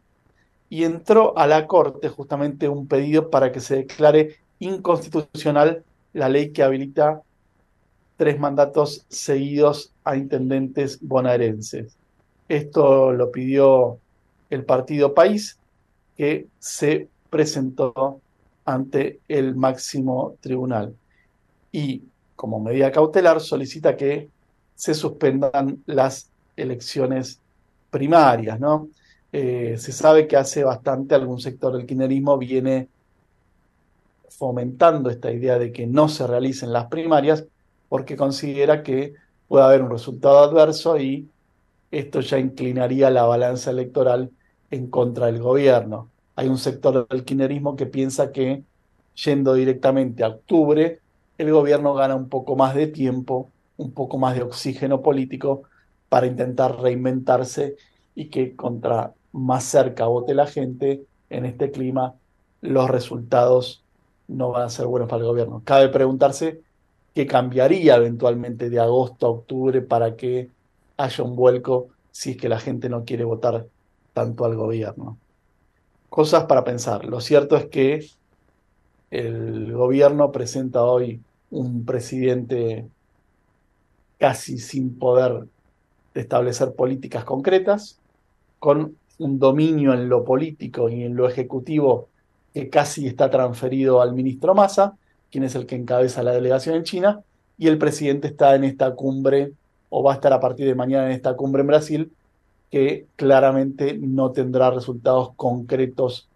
Y 0.70 0.84
entró 0.84 1.36
a 1.36 1.46
la 1.46 1.66
Corte 1.66 2.08
justamente 2.08 2.70
un 2.70 2.88
pedido 2.88 3.28
para 3.28 3.52
que 3.52 3.60
se 3.60 3.76
declare 3.76 4.36
inconstitucional 4.60 5.84
la 6.14 6.30
ley 6.30 6.52
que 6.52 6.62
habilita 6.62 7.20
tres 8.16 8.40
mandatos 8.40 9.04
seguidos 9.10 9.92
a 10.04 10.16
intendentes 10.16 11.00
bonaerenses. 11.02 11.98
Esto 12.48 13.12
lo 13.12 13.30
pidió 13.30 13.98
el 14.48 14.64
partido 14.64 15.12
País, 15.12 15.58
que 16.16 16.46
se 16.60 17.10
presentó 17.28 18.22
ante 18.64 19.20
el 19.28 19.54
máximo 19.54 20.36
tribunal. 20.40 20.94
Y 21.72 22.02
como 22.36 22.60
medida 22.60 22.90
cautelar 22.90 23.40
solicita 23.40 23.96
que 23.96 24.28
se 24.74 24.94
suspendan 24.94 25.82
las 25.86 26.30
elecciones 26.56 27.40
primarias, 27.90 28.58
¿no? 28.58 28.88
Eh, 29.32 29.76
se 29.78 29.92
sabe 29.92 30.26
que 30.26 30.36
hace 30.36 30.62
bastante 30.62 31.14
algún 31.14 31.40
sector 31.40 31.72
del 31.72 31.86
kirchnerismo 31.86 32.38
viene 32.38 32.88
fomentando 34.28 35.10
esta 35.10 35.32
idea 35.32 35.58
de 35.58 35.72
que 35.72 35.86
no 35.86 36.08
se 36.08 36.26
realicen 36.26 36.72
las 36.72 36.86
primarias 36.86 37.44
porque 37.88 38.16
considera 38.16 38.82
que 38.82 39.14
puede 39.48 39.64
haber 39.64 39.82
un 39.82 39.90
resultado 39.90 40.38
adverso 40.38 40.98
y 40.98 41.28
esto 41.90 42.20
ya 42.20 42.38
inclinaría 42.38 43.10
la 43.10 43.24
balanza 43.24 43.70
electoral 43.70 44.30
en 44.70 44.88
contra 44.88 45.26
del 45.26 45.40
gobierno 45.40 46.10
hay 46.36 46.48
un 46.48 46.58
sector 46.58 47.06
del 47.08 47.24
kirchnerismo 47.24 47.76
que 47.76 47.86
piensa 47.86 48.32
que 48.32 48.64
yendo 49.14 49.54
directamente 49.54 50.24
a 50.24 50.28
octubre, 50.28 51.00
el 51.38 51.52
gobierno 51.52 51.94
gana 51.94 52.14
un 52.14 52.28
poco 52.28 52.56
más 52.56 52.74
de 52.74 52.86
tiempo, 52.88 53.50
un 53.76 53.92
poco 53.92 54.18
más 54.18 54.34
de 54.34 54.42
oxígeno 54.42 55.02
político 55.02 55.62
para 56.08 56.26
intentar 56.26 56.80
reinventarse 56.80 57.76
y 58.14 58.26
que 58.26 58.54
contra 58.56 59.12
más 59.32 59.64
cerca 59.64 60.06
vote 60.06 60.34
la 60.34 60.46
gente 60.46 61.04
en 61.30 61.44
este 61.44 61.70
clima, 61.70 62.14
los 62.60 62.88
resultados 62.88 63.82
no 64.28 64.50
van 64.50 64.64
a 64.64 64.68
ser 64.70 64.86
buenos 64.86 65.08
para 65.08 65.22
el 65.22 65.28
gobierno. 65.28 65.62
Cabe 65.64 65.88
preguntarse 65.88 66.62
qué 67.14 67.26
cambiaría 67.26 67.96
eventualmente 67.96 68.70
de 68.70 68.80
agosto 68.80 69.26
a 69.26 69.30
octubre 69.30 69.82
para 69.82 70.16
que 70.16 70.50
haya 70.96 71.24
un 71.24 71.36
vuelco 71.36 71.88
si 72.10 72.32
es 72.32 72.36
que 72.36 72.48
la 72.48 72.60
gente 72.60 72.88
no 72.88 73.04
quiere 73.04 73.24
votar 73.24 73.66
tanto 74.12 74.44
al 74.44 74.54
gobierno 74.54 75.18
cosas 76.14 76.44
para 76.44 76.62
pensar. 76.62 77.04
Lo 77.06 77.20
cierto 77.20 77.56
es 77.56 77.66
que 77.66 78.06
el 79.10 79.72
gobierno 79.72 80.30
presenta 80.30 80.84
hoy 80.84 81.20
un 81.50 81.84
presidente 81.84 82.86
casi 84.16 84.58
sin 84.58 84.96
poder 84.96 85.48
establecer 86.14 86.72
políticas 86.74 87.24
concretas, 87.24 87.98
con 88.60 88.94
un 89.18 89.38
dominio 89.40 89.92
en 89.92 90.08
lo 90.08 90.22
político 90.22 90.88
y 90.88 91.02
en 91.02 91.16
lo 91.16 91.28
ejecutivo 91.28 92.06
que 92.54 92.70
casi 92.70 93.08
está 93.08 93.28
transferido 93.28 94.00
al 94.00 94.14
ministro 94.14 94.54
Massa, 94.54 94.96
quien 95.32 95.42
es 95.42 95.56
el 95.56 95.66
que 95.66 95.74
encabeza 95.74 96.22
la 96.22 96.30
delegación 96.30 96.76
en 96.76 96.84
China, 96.84 97.22
y 97.58 97.66
el 97.66 97.76
presidente 97.76 98.28
está 98.28 98.54
en 98.54 98.62
esta 98.62 98.94
cumbre, 98.94 99.50
o 99.90 100.04
va 100.04 100.12
a 100.12 100.14
estar 100.14 100.32
a 100.32 100.38
partir 100.38 100.64
de 100.68 100.76
mañana 100.76 101.06
en 101.06 101.12
esta 101.12 101.34
cumbre 101.34 101.62
en 101.62 101.66
Brasil, 101.66 102.12
que 102.74 103.06
claramente 103.14 103.96
no 103.96 104.32
tendrá 104.32 104.68
resultados 104.72 105.30
concretos 105.36 106.28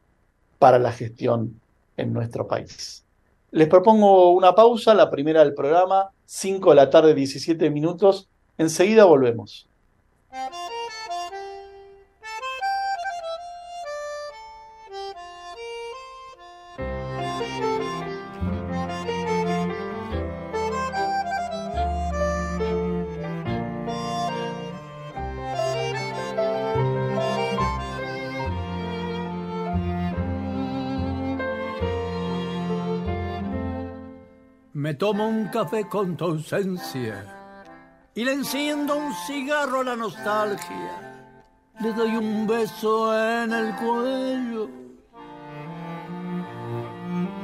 para 0.61 0.79
la 0.79 0.93
gestión 0.93 1.61
en 1.97 2.13
nuestro 2.13 2.47
país. 2.47 3.05
Les 3.51 3.67
propongo 3.67 4.31
una 4.31 4.55
pausa, 4.55 4.95
la 4.95 5.11
primera 5.11 5.41
del 5.41 5.53
programa, 5.53 6.11
5 6.27 6.71
de 6.71 6.77
la 6.77 6.91
tarde, 6.91 7.17
17 7.17 7.71
minutos. 7.71 8.29
Enseguida 8.57 9.05
volvemos. 9.05 9.68
Me 34.89 34.95
tomo 34.95 35.29
un 35.29 35.49
café 35.49 35.87
con 35.87 36.17
tu 36.17 36.25
ausencia 36.25 37.23
y 38.15 38.25
le 38.25 38.33
enciendo 38.33 38.97
un 38.97 39.13
cigarro 39.27 39.81
a 39.81 39.85
la 39.85 39.95
nostalgia. 39.95 41.27
Le 41.79 41.93
doy 41.93 42.17
un 42.17 42.47
beso 42.47 43.13
en 43.13 43.53
el 43.53 43.77
cuello 43.77 44.71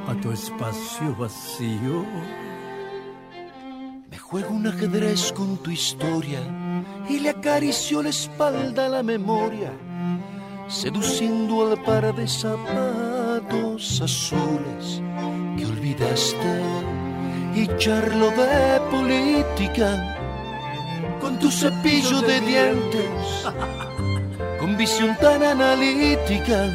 a 0.07 0.15
tu 0.19 0.31
espacio 0.31 1.15
vacío. 1.15 2.03
Me 4.09 4.17
juego 4.17 4.49
un 4.49 4.65
ajedrez 4.65 5.31
con 5.31 5.57
tu 5.57 5.69
historia 5.69 6.39
y 7.07 7.19
le 7.19 7.29
acaricio 7.29 8.01
la 8.01 8.09
espalda 8.09 8.87
a 8.87 8.89
la 8.89 9.03
memoria, 9.03 9.71
seduciendo 10.67 11.69
al 11.69 11.79
par 11.83 12.11
de 12.15 12.27
zapatos 12.27 14.01
azules 14.01 14.99
que 15.55 15.63
olvidaste 15.63 17.04
y 17.55 17.67
charlo 17.77 18.31
de 18.31 18.81
política 18.91 20.17
con 21.21 21.39
tu 21.39 21.49
cepillo 21.49 22.21
de 22.21 22.41
dientes, 22.41 23.45
con 24.59 24.75
visión 24.75 25.15
tan 25.21 25.41
analítica 25.41 26.69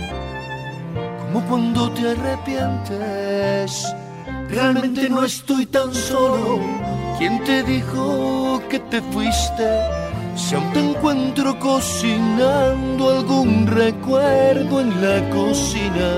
como 1.20 1.46
cuando 1.46 1.90
te 1.90 2.10
arrepientes. 2.10 3.94
Realmente 4.48 5.08
no 5.10 5.22
estoy 5.24 5.66
tan 5.66 5.94
solo. 5.94 6.60
¿Quién 7.18 7.44
te 7.44 7.62
dijo 7.62 8.62
que 8.70 8.78
te 8.78 9.02
fuiste? 9.02 9.68
Si 10.34 10.54
aún 10.54 10.72
te 10.72 10.80
encuentro 10.80 11.58
cocinando 11.58 13.10
algún 13.10 13.66
recuerdo 13.66 14.80
en 14.80 14.90
la 15.02 15.28
cocina 15.28 16.10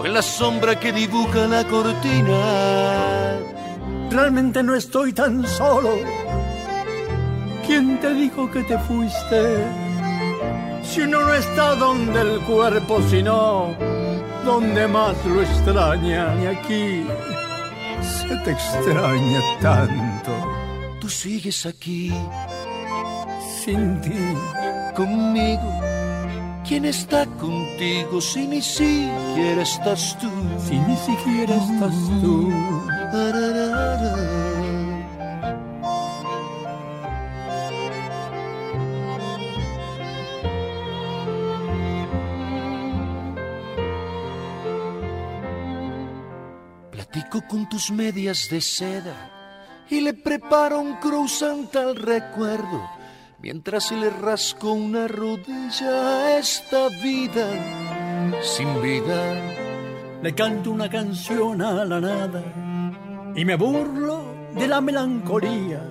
o 0.00 0.06
en 0.06 0.14
la 0.14 0.22
sombra 0.22 0.80
que 0.80 0.92
dibuja 0.92 1.46
la 1.46 1.62
cortina. 1.64 3.09
Realmente 4.10 4.62
no 4.62 4.74
estoy 4.74 5.12
tan 5.12 5.46
solo. 5.46 5.94
¿Quién 7.66 8.00
te 8.00 8.12
dijo 8.14 8.50
que 8.50 8.62
te 8.64 8.76
fuiste? 8.80 9.64
Si 10.82 11.02
uno 11.02 11.20
no 11.20 11.34
está 11.34 11.76
donde 11.76 12.20
el 12.20 12.40
cuerpo, 12.40 13.00
sino 13.08 13.76
donde 14.44 14.88
más 14.88 15.14
lo 15.24 15.40
extraña. 15.42 16.34
Y 16.42 16.46
aquí 16.46 17.06
se 18.02 18.36
te 18.44 18.50
extraña 18.50 19.40
tanto. 19.60 20.32
Tú 21.00 21.08
sigues 21.08 21.64
aquí, 21.66 22.12
sin 23.62 24.00
ti, 24.00 24.34
conmigo. 24.96 25.80
¿Quién 26.66 26.84
está 26.84 27.26
contigo 27.26 28.20
si 28.20 28.46
ni 28.46 28.62
siquiera 28.62 29.62
estás 29.62 30.16
tú? 30.20 30.30
Si 30.68 30.78
ni 30.78 30.96
siquiera 30.96 31.54
estás 31.54 31.94
tú. 32.20 32.52
Tus 47.80 47.92
medias 47.92 48.50
de 48.50 48.60
seda 48.60 49.30
y 49.88 50.02
le 50.02 50.12
preparo 50.12 50.80
un 50.82 50.96
cruzante 50.96 51.78
al 51.78 51.96
recuerdo 51.96 52.86
mientras 53.40 53.90
le 53.90 54.10
rasco 54.10 54.72
una 54.72 55.08
rodilla 55.08 56.26
a 56.26 56.38
esta 56.38 56.88
vida 57.02 57.46
sin 58.42 58.82
vida. 58.82 60.20
Le 60.22 60.34
canto 60.34 60.72
una 60.72 60.90
canción 60.90 61.62
a 61.62 61.86
la 61.86 62.00
nada 62.02 62.42
y 63.34 63.46
me 63.46 63.56
burlo 63.56 64.26
de 64.54 64.68
la 64.68 64.82
melancolía 64.82 65.82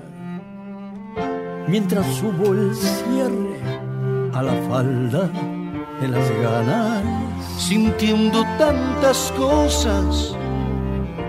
mientras 1.68 2.06
subo 2.18 2.54
el 2.54 2.76
cierre 2.76 3.60
a 4.36 4.44
la 4.44 4.54
falda 4.70 5.28
de 6.00 6.08
las 6.08 6.30
ganas. 6.40 7.04
Sintiendo 7.58 8.44
tantas 8.60 9.34
cosas, 9.36 10.36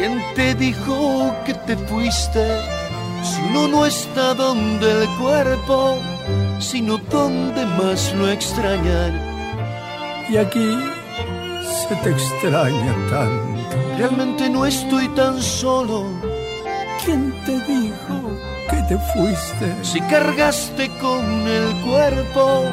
¿Quién 0.00 0.22
te 0.34 0.54
dijo 0.54 1.30
que 1.44 1.52
te 1.52 1.76
fuiste? 1.76 2.42
Si 3.22 3.38
uno 3.50 3.68
no 3.68 3.84
está 3.84 4.32
donde 4.32 5.02
el 5.02 5.06
cuerpo 5.18 5.98
sino 6.58 6.96
donde 6.96 7.66
más 7.66 8.14
lo 8.14 8.30
extrañan. 8.30 9.12
Y 10.30 10.38
aquí 10.38 10.78
se 11.88 11.94
te 11.96 12.10
extraña 12.12 12.94
tanto. 13.10 13.76
Realmente 13.98 14.48
no 14.48 14.64
estoy 14.64 15.06
tan 15.08 15.42
solo. 15.42 16.06
¿Quién 17.04 17.34
te 17.44 17.60
dijo 17.60 18.38
que 18.70 18.76
te 18.88 18.96
fuiste? 19.12 19.84
Si 19.84 20.00
cargaste 20.00 20.88
con 20.98 21.24
el 21.46 21.74
cuerpo, 21.84 22.64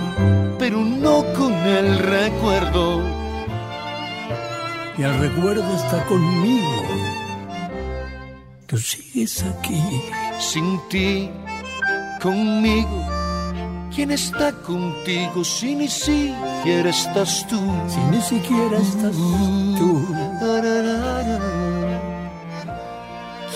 pero 0.58 0.78
no 0.78 1.26
con 1.38 1.52
el 1.54 2.00
recuerdo. 2.00 3.02
Y 4.98 5.04
el 5.04 5.20
recuerdo 5.20 5.76
está 5.76 6.04
conmigo. 6.06 7.07
Tú 8.68 8.78
sigues 8.78 9.44
aquí. 9.44 9.82
Sin 10.40 10.80
ti, 10.90 11.32
conmigo 12.22 13.18
¿Quién 13.98 14.12
está 14.12 14.52
contigo 14.52 15.44
si 15.44 15.74
ni 15.74 15.88
siquiera 15.88 16.92
estás 16.92 17.48
tú? 17.48 17.60
Si 17.90 18.00
ni 18.12 18.22
siquiera 18.22 18.78
estás 18.78 19.16
tú. 19.76 20.06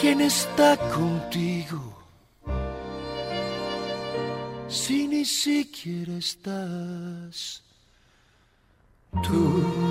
¿Quién 0.02 0.21
está 0.21 0.78
contigo? 0.89 1.80
Si 4.67 5.08
ni 5.08 5.24
siquiera 5.26 6.13
estás 6.17 7.62
tú. 9.21 9.90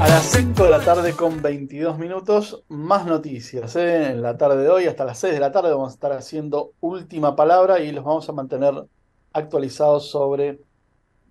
A 0.00 0.08
las 0.08 0.32
5 0.32 0.64
de 0.64 0.70
la 0.70 0.82
tarde 0.82 1.12
con 1.12 1.42
22 1.42 1.98
minutos, 1.98 2.64
más 2.68 3.04
noticias. 3.04 3.76
¿eh? 3.76 4.12
En 4.12 4.22
la 4.22 4.38
tarde 4.38 4.62
de 4.62 4.70
hoy, 4.70 4.86
hasta 4.86 5.04
las 5.04 5.18
6 5.18 5.34
de 5.34 5.40
la 5.40 5.52
tarde, 5.52 5.72
vamos 5.72 5.92
a 5.92 5.94
estar 5.94 6.12
haciendo 6.12 6.72
última 6.80 7.36
palabra 7.36 7.80
y 7.80 7.92
los 7.92 8.02
vamos 8.02 8.26
a 8.26 8.32
mantener 8.32 8.86
actualizados 9.34 10.10
sobre 10.10 10.58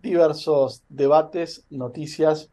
diversos 0.03 0.83
debates, 0.87 1.65
noticias 1.71 2.51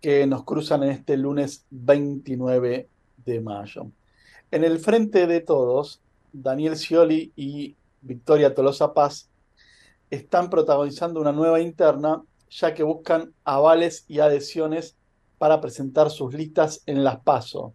que 0.00 0.26
nos 0.26 0.42
cruzan 0.42 0.82
en 0.82 0.90
este 0.90 1.16
lunes 1.16 1.64
29 1.70 2.88
de 3.24 3.40
mayo. 3.40 3.86
En 4.50 4.64
el 4.64 4.80
frente 4.80 5.28
de 5.28 5.40
todos, 5.40 6.02
Daniel 6.32 6.76
Scioli 6.76 7.32
y 7.36 7.76
Victoria 8.00 8.52
Tolosa 8.52 8.94
Paz 8.94 9.30
están 10.10 10.50
protagonizando 10.50 11.20
una 11.20 11.30
nueva 11.30 11.60
interna, 11.60 12.20
ya 12.50 12.74
que 12.74 12.82
buscan 12.82 13.32
avales 13.44 14.04
y 14.08 14.18
adhesiones 14.18 14.96
para 15.40 15.58
presentar 15.58 16.10
sus 16.10 16.34
listas 16.34 16.82
en 16.84 17.02
las 17.02 17.20
PASO. 17.20 17.72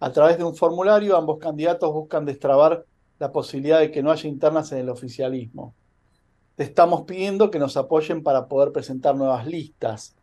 A 0.00 0.10
través 0.10 0.38
de 0.38 0.44
un 0.44 0.56
formulario, 0.56 1.18
ambos 1.18 1.36
candidatos 1.38 1.92
buscan 1.92 2.24
destrabar 2.24 2.86
la 3.18 3.30
posibilidad 3.30 3.80
de 3.80 3.90
que 3.90 4.02
no 4.02 4.10
haya 4.10 4.26
internas 4.26 4.72
en 4.72 4.78
el 4.78 4.88
oficialismo. 4.88 5.74
Te 6.56 6.64
estamos 6.64 7.02
pidiendo 7.02 7.50
que 7.50 7.58
nos 7.58 7.76
apoyen 7.76 8.22
para 8.22 8.48
poder 8.48 8.72
presentar 8.72 9.14
nuevas 9.16 9.46
listas. 9.46 10.16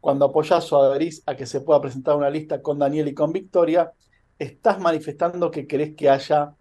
Cuando 0.00 0.26
apoyas 0.26 0.72
o 0.72 0.80
adherís 0.80 1.24
a 1.26 1.34
que 1.34 1.44
se 1.44 1.60
pueda 1.60 1.80
presentar 1.80 2.14
una 2.14 2.30
lista 2.30 2.62
con 2.62 2.78
Daniel 2.78 3.08
y 3.08 3.14
con 3.14 3.32
Victoria, 3.32 3.92
estás 4.38 4.78
manifestando 4.78 5.50
que 5.50 5.66
querés 5.66 5.96
que 5.96 6.08
haya 6.08 6.54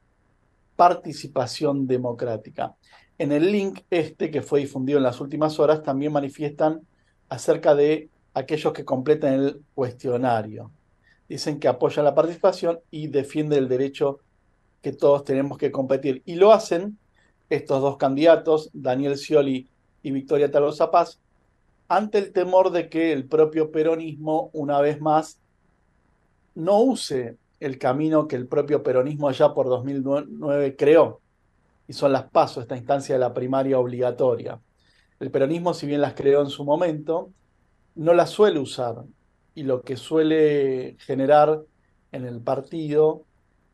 participación 0.76 1.86
democrática. 1.86 2.76
en 3.20 3.32
el 3.32 3.52
link 3.52 3.82
este 3.92 4.32
que 4.32 4.42
fue 4.42 4.62
difundido 4.62 4.98
en 4.98 5.04
las 5.04 5.22
últimas 5.22 5.60
horas 5.60 5.84
también 5.84 6.12
manifiestan 6.12 6.82
acerca 7.30 7.76
de 7.76 8.10
aquellos 8.34 8.74
que 8.74 8.86
completen 8.86 9.34
el 9.34 9.62
cuestionario. 9.74 10.72
Dicen 11.28 11.60
que 11.60 11.68
apoyan 11.68 12.06
la 12.06 12.16
participación 12.16 12.80
y 12.90 13.08
defienden 13.08 13.60
el 13.60 13.70
derecho 13.70 14.20
que 14.82 14.92
todos 14.92 15.24
tenemos 15.24 15.58
que 15.58 15.72
competir. 15.72 16.22
Y 16.26 16.36
lo 16.36 16.52
hacen 16.52 16.98
estos 17.50 17.82
dos 17.82 17.98
candidatos, 17.98 18.70
Daniel 18.74 19.18
Scioli 19.18 19.70
y 20.04 20.12
Victoria 20.12 20.52
Talosa 20.52 20.92
Paz, 20.92 21.20
ante 21.88 22.18
el 22.18 22.32
temor 22.32 22.72
de 22.72 22.90
que 22.90 23.12
el 23.12 23.26
propio 23.26 23.72
peronismo, 23.72 24.50
una 24.54 24.80
vez 24.80 25.02
más, 25.02 25.40
no 26.56 26.80
use 26.80 27.38
el 27.60 27.78
camino 27.78 28.28
que 28.28 28.38
el 28.38 28.48
propio 28.48 28.82
peronismo 28.82 29.28
allá 29.28 29.54
por 29.54 29.68
2009 29.68 30.76
creó, 30.76 31.22
y 31.88 31.94
son 31.94 32.14
las 32.14 32.24
pasos, 32.24 32.64
esta 32.64 32.78
instancia 32.78 33.16
de 33.16 33.20
la 33.20 33.34
primaria 33.34 33.78
obligatoria. 33.78 34.60
El 35.20 35.30
peronismo, 35.30 35.74
si 35.74 35.86
bien 35.86 36.02
las 36.02 36.14
creó 36.14 36.42
en 36.42 36.50
su 36.50 36.64
momento, 36.64 37.30
no 37.96 38.14
las 38.14 38.30
suele 38.30 38.60
usar, 38.60 39.04
y 39.56 39.64
lo 39.64 39.82
que 39.82 39.98
suele 39.98 40.96
generar 41.00 41.62
en 42.12 42.26
el 42.26 42.42
partido 42.42 43.26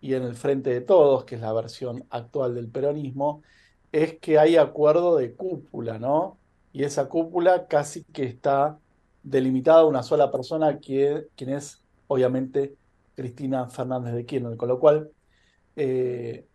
y 0.02 0.14
en 0.14 0.24
el 0.24 0.36
Frente 0.36 0.72
de 0.72 0.82
Todos, 0.82 1.26
que 1.26 1.36
es 1.36 1.42
la 1.42 1.54
versión 1.54 2.06
actual 2.10 2.56
del 2.56 2.70
peronismo, 2.70 3.44
es 3.92 4.20
que 4.20 4.40
hay 4.40 4.58
acuerdo 4.58 5.18
de 5.18 5.34
cúpula, 5.34 6.00
¿no? 6.00 6.38
Y 6.74 6.84
esa 6.84 7.10
cúpula 7.10 7.68
casi 7.68 8.04
que 8.04 8.24
está 8.24 8.78
delimitada 9.24 9.82
a 9.82 9.86
una 9.86 10.04
sola 10.04 10.32
persona, 10.32 10.80
que, 10.80 11.28
quien 11.36 11.52
es 11.52 11.84
obviamente 12.08 12.76
Cristina 13.16 13.68
Fernández 13.70 14.14
de 14.14 14.26
Kirchner, 14.26 14.58
con 14.58 14.70
lo 14.70 14.80
cual 14.80 15.12
eh, 15.76 16.46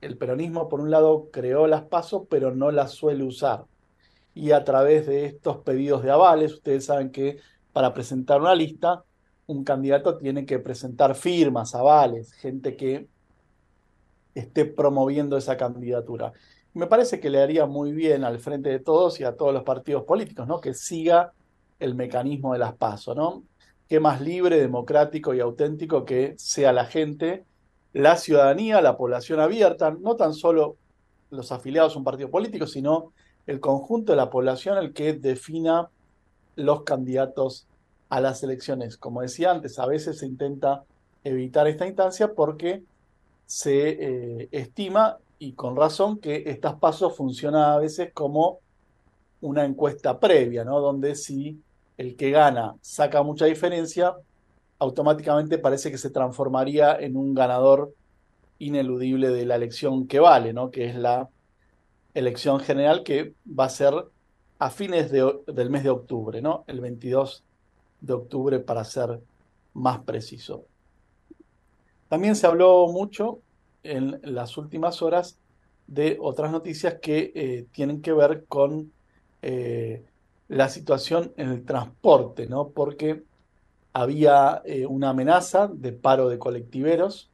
el 0.00 0.18
peronismo 0.18 0.68
por 0.68 0.80
un 0.80 0.90
lado 0.90 1.28
creó 1.32 1.66
las 1.66 1.82
pasos, 1.84 2.22
pero 2.28 2.54
no 2.54 2.70
las 2.70 2.92
suele 2.92 3.24
usar. 3.24 3.64
Y 4.36 4.52
a 4.52 4.62
través 4.62 5.06
de 5.06 5.24
estos 5.24 5.56
pedidos 5.58 6.04
de 6.04 6.12
avales, 6.12 6.52
ustedes 6.52 6.84
saben 6.84 7.10
que 7.10 7.38
para 7.72 7.92
presentar 7.92 8.40
una 8.40 8.54
lista, 8.54 9.02
un 9.46 9.64
candidato 9.64 10.16
tiene 10.16 10.46
que 10.46 10.58
presentar 10.58 11.14
firmas, 11.14 11.74
avales, 11.74 12.32
gente 12.34 12.76
que 12.76 13.08
esté 14.34 14.66
promoviendo 14.66 15.36
esa 15.36 15.56
candidatura. 15.56 16.32
Me 16.74 16.86
parece 16.86 17.18
que 17.18 17.30
le 17.30 17.42
haría 17.42 17.66
muy 17.66 17.92
bien 17.92 18.22
al 18.22 18.38
frente 18.38 18.68
de 18.68 18.78
todos 18.78 19.18
y 19.18 19.24
a 19.24 19.34
todos 19.34 19.52
los 19.54 19.64
partidos 19.64 20.04
políticos, 20.04 20.46
¿no? 20.46 20.60
Que 20.60 20.74
siga 20.74 21.32
el 21.80 21.94
mecanismo 21.94 22.52
de 22.52 22.58
las 22.58 22.76
pasos, 22.76 23.16
¿no? 23.16 23.42
qué 23.88 24.00
más 24.00 24.20
libre, 24.20 24.58
democrático 24.58 25.34
y 25.34 25.40
auténtico 25.40 26.04
que 26.04 26.34
sea 26.38 26.72
la 26.72 26.86
gente, 26.86 27.44
la 27.92 28.16
ciudadanía, 28.16 28.80
la 28.80 28.96
población 28.96 29.40
abierta, 29.40 29.96
no 29.98 30.16
tan 30.16 30.34
solo 30.34 30.76
los 31.30 31.52
afiliados 31.52 31.94
a 31.94 31.98
un 31.98 32.04
partido 32.04 32.30
político, 32.30 32.66
sino 32.66 33.12
el 33.46 33.60
conjunto 33.60 34.12
de 34.12 34.16
la 34.16 34.30
población 34.30 34.78
el 34.78 34.92
que 34.92 35.12
defina 35.12 35.88
los 36.56 36.82
candidatos 36.82 37.66
a 38.08 38.20
las 38.20 38.42
elecciones. 38.42 38.96
Como 38.96 39.22
decía 39.22 39.50
antes, 39.50 39.78
a 39.78 39.86
veces 39.86 40.18
se 40.18 40.26
intenta 40.26 40.84
evitar 41.24 41.66
esta 41.66 41.86
instancia 41.86 42.32
porque 42.34 42.82
se 43.46 43.88
eh, 43.88 44.48
estima, 44.52 45.18
y 45.38 45.52
con 45.52 45.76
razón, 45.76 46.18
que 46.18 46.44
estas 46.46 46.74
pasos 46.74 47.14
funcionan 47.16 47.72
a 47.72 47.78
veces 47.78 48.12
como 48.12 48.60
una 49.40 49.64
encuesta 49.64 50.18
previa, 50.18 50.64
¿no? 50.64 50.80
Donde 50.80 51.14
si 51.14 51.60
el 51.98 52.16
que 52.16 52.30
gana 52.30 52.74
saca 52.80 53.22
mucha 53.22 53.44
diferencia, 53.44 54.14
automáticamente 54.78 55.58
parece 55.58 55.90
que 55.90 55.98
se 55.98 56.10
transformaría 56.10 56.96
en 56.98 57.16
un 57.16 57.34
ganador 57.34 57.92
ineludible 58.58 59.30
de 59.30 59.46
la 59.46 59.56
elección 59.56 60.06
que 60.06 60.20
vale, 60.20 60.52
¿no? 60.52 60.70
que 60.70 60.86
es 60.86 60.96
la 60.96 61.28
elección 62.16 62.60
general 62.60 63.02
que 63.02 63.34
va 63.46 63.66
a 63.66 63.68
ser 63.68 63.94
a 64.58 64.70
fines 64.70 65.10
del 65.10 65.70
mes 65.70 65.84
de 65.84 65.90
octubre, 65.90 66.40
¿no? 66.40 66.64
el 66.66 66.80
22 66.80 67.44
de 68.00 68.12
octubre 68.14 68.58
para 68.58 68.84
ser 68.84 69.20
más 69.74 70.00
preciso. 70.00 70.64
También 72.08 72.36
se 72.36 72.46
habló 72.46 72.88
mucho 72.88 73.40
en 73.82 74.18
las 74.22 74.56
últimas 74.56 75.02
horas 75.02 75.38
de 75.86 76.16
otras 76.20 76.50
noticias 76.50 76.96
que 77.00 77.32
eh, 77.34 77.66
tienen 77.72 78.00
que 78.00 78.12
ver 78.12 78.46
con 78.46 78.92
eh, 79.42 80.02
la 80.48 80.68
situación 80.68 81.32
en 81.36 81.50
el 81.50 81.64
transporte, 81.64 82.46
¿no? 82.46 82.68
Porque 82.70 83.22
había 83.92 84.62
eh, 84.64 84.86
una 84.86 85.10
amenaza 85.10 85.68
de 85.68 85.92
paro 85.92 86.28
de 86.28 86.38
colectiveros 86.38 87.30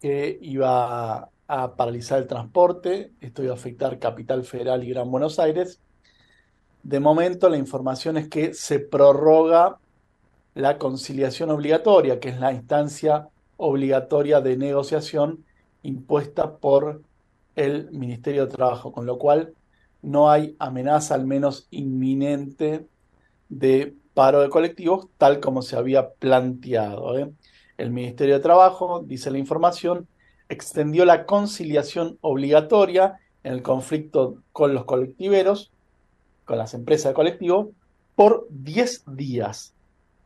que 0.00 0.38
iba 0.40 1.30
a, 1.50 1.74
paralizar 1.74 2.20
el 2.20 2.28
transporte, 2.28 3.12
esto 3.20 3.42
iba 3.42 3.52
a 3.52 3.56
afectar 3.56 3.98
Capital 3.98 4.44
Federal 4.44 4.84
y 4.84 4.90
Gran 4.90 5.10
Buenos 5.10 5.40
Aires. 5.40 5.80
De 6.84 7.00
momento 7.00 7.48
la 7.48 7.56
información 7.56 8.16
es 8.16 8.28
que 8.28 8.54
se 8.54 8.78
prorroga 8.78 9.78
la 10.54 10.78
conciliación 10.78 11.50
obligatoria, 11.50 12.20
que 12.20 12.28
es 12.28 12.38
la 12.38 12.52
instancia 12.52 13.28
obligatoria 13.56 14.40
de 14.40 14.56
negociación 14.56 15.44
impuesta 15.82 16.56
por 16.56 17.02
el 17.56 17.90
Ministerio 17.90 18.46
de 18.46 18.52
Trabajo, 18.52 18.92
con 18.92 19.04
lo 19.04 19.18
cual 19.18 19.52
no 20.02 20.30
hay 20.30 20.54
amenaza, 20.60 21.14
al 21.16 21.26
menos 21.26 21.66
inminente, 21.70 22.86
de 23.48 23.94
paro 24.14 24.40
de 24.40 24.48
colectivos, 24.48 25.08
tal 25.18 25.40
como 25.40 25.62
se 25.62 25.76
había 25.76 26.10
planteado. 26.10 27.18
¿eh? 27.18 27.32
El 27.76 27.90
Ministerio 27.90 28.34
de 28.34 28.40
Trabajo, 28.40 29.02
dice 29.04 29.30
la 29.30 29.38
información, 29.38 30.06
extendió 30.50 31.04
la 31.04 31.24
conciliación 31.24 32.18
obligatoria 32.20 33.18
en 33.44 33.54
el 33.54 33.62
conflicto 33.62 34.42
con 34.52 34.74
los 34.74 34.84
colectiveros, 34.84 35.70
con 36.44 36.58
las 36.58 36.74
empresas 36.74 37.10
de 37.10 37.14
colectivo, 37.14 37.70
por 38.16 38.46
10 38.50 39.04
días, 39.06 39.72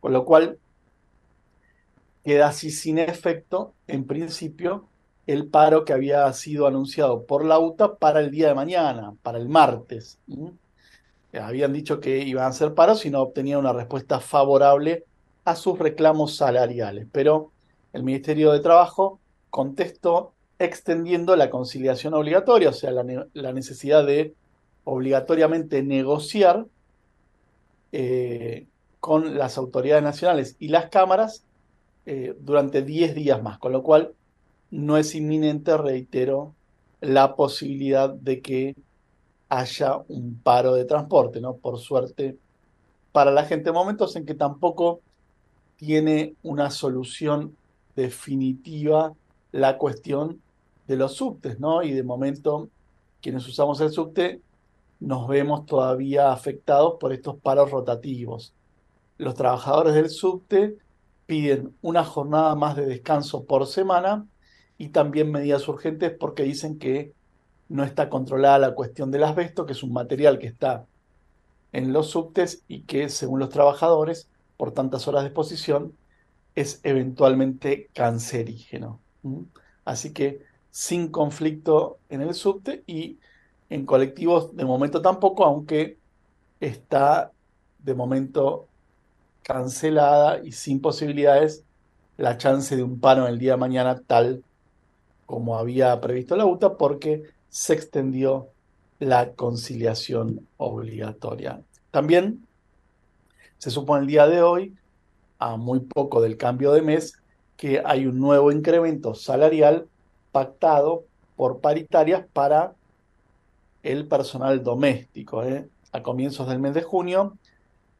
con 0.00 0.12
lo 0.12 0.24
cual 0.24 0.58
queda 2.24 2.48
así 2.48 2.70
sin 2.70 2.98
efecto, 2.98 3.74
en 3.86 4.04
principio, 4.04 4.86
el 5.26 5.46
paro 5.46 5.84
que 5.84 5.92
había 5.92 6.32
sido 6.32 6.66
anunciado 6.66 7.24
por 7.24 7.44
la 7.44 7.58
UTA 7.58 7.96
para 7.96 8.20
el 8.20 8.30
día 8.30 8.48
de 8.48 8.54
mañana, 8.54 9.14
para 9.22 9.38
el 9.38 9.48
martes. 9.48 10.18
Habían 11.32 11.72
dicho 11.72 12.00
que 12.00 12.18
iban 12.18 12.44
a 12.44 12.48
hacer 12.48 12.74
paros 12.74 13.04
y 13.04 13.10
no 13.10 13.20
obtenían 13.20 13.60
una 13.60 13.72
respuesta 13.72 14.20
favorable 14.20 15.04
a 15.44 15.54
sus 15.54 15.78
reclamos 15.78 16.36
salariales, 16.36 17.06
pero 17.12 17.50
el 17.92 18.02
Ministerio 18.02 18.52
de 18.52 18.60
Trabajo 18.60 19.20
contestó 19.54 20.32
extendiendo 20.58 21.36
la 21.36 21.48
conciliación 21.48 22.12
obligatoria, 22.14 22.70
o 22.70 22.72
sea, 22.72 22.90
la, 22.90 23.52
necesidad 23.52 24.04
de 24.04 24.34
obligatoriamente 24.82 25.80
negociar 25.84 26.66
eh, 27.92 28.66
con 28.98 29.38
las 29.38 29.56
autoridades 29.56 30.02
nacionales 30.02 30.56
y 30.58 30.70
las 30.70 30.86
cámaras 30.90 31.44
eh, 32.04 32.34
durante 32.40 32.82
10 32.82 33.14
días 33.14 33.44
más, 33.44 33.58
con 33.58 33.70
lo 33.70 33.84
cual 33.84 34.12
no 34.72 34.96
es 34.96 35.14
inminente, 35.14 35.76
reitero, 35.76 36.52
la 37.00 37.36
posibilidad 37.36 38.10
de 38.10 38.42
que 38.42 38.74
haya 39.50 39.98
un 40.08 40.36
paro 40.42 40.74
de 40.74 40.84
transporte, 40.84 41.40
¿no? 41.40 41.54
Por 41.54 41.78
suerte 41.78 42.36
para 43.12 43.30
la 43.30 43.44
gente, 43.44 43.70
momentos 43.70 44.16
en 44.16 44.26
que 44.26 44.34
tampoco 44.34 45.00
tiene 45.76 46.34
una 46.42 46.72
solución 46.72 47.56
definitiva 47.94 49.14
la 49.54 49.78
cuestión 49.78 50.42
de 50.88 50.96
los 50.96 51.14
subtes, 51.14 51.60
¿no? 51.60 51.84
Y 51.84 51.92
de 51.92 52.02
momento, 52.02 52.70
quienes 53.22 53.46
usamos 53.46 53.80
el 53.80 53.90
subte, 53.90 54.40
nos 54.98 55.28
vemos 55.28 55.64
todavía 55.64 56.32
afectados 56.32 56.96
por 56.98 57.12
estos 57.12 57.36
paros 57.36 57.70
rotativos. 57.70 58.52
Los 59.16 59.36
trabajadores 59.36 59.94
del 59.94 60.10
subte 60.10 60.76
piden 61.26 61.72
una 61.82 62.04
jornada 62.04 62.56
más 62.56 62.74
de 62.74 62.84
descanso 62.84 63.44
por 63.44 63.68
semana 63.68 64.26
y 64.76 64.88
también 64.88 65.30
medidas 65.30 65.68
urgentes 65.68 66.12
porque 66.18 66.42
dicen 66.42 66.80
que 66.80 67.12
no 67.68 67.84
está 67.84 68.10
controlada 68.10 68.58
la 68.58 68.74
cuestión 68.74 69.12
del 69.12 69.22
asbesto, 69.22 69.66
que 69.66 69.74
es 69.74 69.84
un 69.84 69.92
material 69.92 70.40
que 70.40 70.48
está 70.48 70.84
en 71.70 71.92
los 71.92 72.10
subtes 72.10 72.64
y 72.66 72.80
que, 72.82 73.08
según 73.08 73.38
los 73.38 73.50
trabajadores, 73.50 74.28
por 74.56 74.72
tantas 74.72 75.06
horas 75.06 75.22
de 75.22 75.28
exposición, 75.28 75.96
es 76.56 76.80
eventualmente 76.82 77.88
cancerígeno. 77.94 79.03
Así 79.84 80.12
que 80.12 80.42
sin 80.70 81.08
conflicto 81.08 81.98
en 82.08 82.20
el 82.20 82.34
subte 82.34 82.82
y 82.86 83.18
en 83.70 83.86
colectivos 83.86 84.54
de 84.56 84.64
momento 84.64 85.02
tampoco, 85.02 85.44
aunque 85.44 85.98
está 86.60 87.30
de 87.78 87.94
momento 87.94 88.66
cancelada 89.42 90.40
y 90.42 90.52
sin 90.52 90.80
posibilidades 90.80 91.64
la 92.16 92.38
chance 92.38 92.76
de 92.76 92.82
un 92.82 93.00
paro 93.00 93.26
el 93.26 93.38
día 93.38 93.52
de 93.52 93.58
mañana 93.58 94.00
tal 94.06 94.42
como 95.26 95.58
había 95.58 96.00
previsto 96.00 96.36
la 96.36 96.46
UTA 96.46 96.76
porque 96.76 97.22
se 97.48 97.74
extendió 97.74 98.48
la 98.98 99.32
conciliación 99.32 100.46
obligatoria. 100.56 101.62
También 101.90 102.46
se 103.58 103.70
supone 103.70 104.02
el 104.02 104.06
día 104.06 104.26
de 104.26 104.42
hoy, 104.42 104.74
a 105.38 105.56
muy 105.56 105.80
poco 105.80 106.20
del 106.20 106.36
cambio 106.36 106.72
de 106.72 106.82
mes, 106.82 107.18
que 107.64 107.80
hay 107.82 108.04
un 108.04 108.20
nuevo 108.20 108.52
incremento 108.52 109.14
salarial 109.14 109.88
pactado 110.32 111.04
por 111.34 111.60
paritarias 111.60 112.26
para 112.30 112.74
el 113.82 114.06
personal 114.06 114.62
doméstico. 114.62 115.42
¿eh? 115.44 115.66
A 115.90 116.02
comienzos 116.02 116.46
del 116.46 116.58
mes 116.58 116.74
de 116.74 116.82
junio 116.82 117.38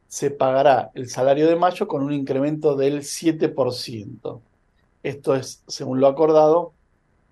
se 0.06 0.30
pagará 0.30 0.90
el 0.92 1.08
salario 1.08 1.48
de 1.48 1.56
mayo 1.56 1.88
con 1.88 2.02
un 2.02 2.12
incremento 2.12 2.76
del 2.76 3.00
7%. 3.00 4.40
Esto 5.02 5.34
es 5.34 5.62
según 5.66 5.98
lo 5.98 6.08
acordado 6.08 6.74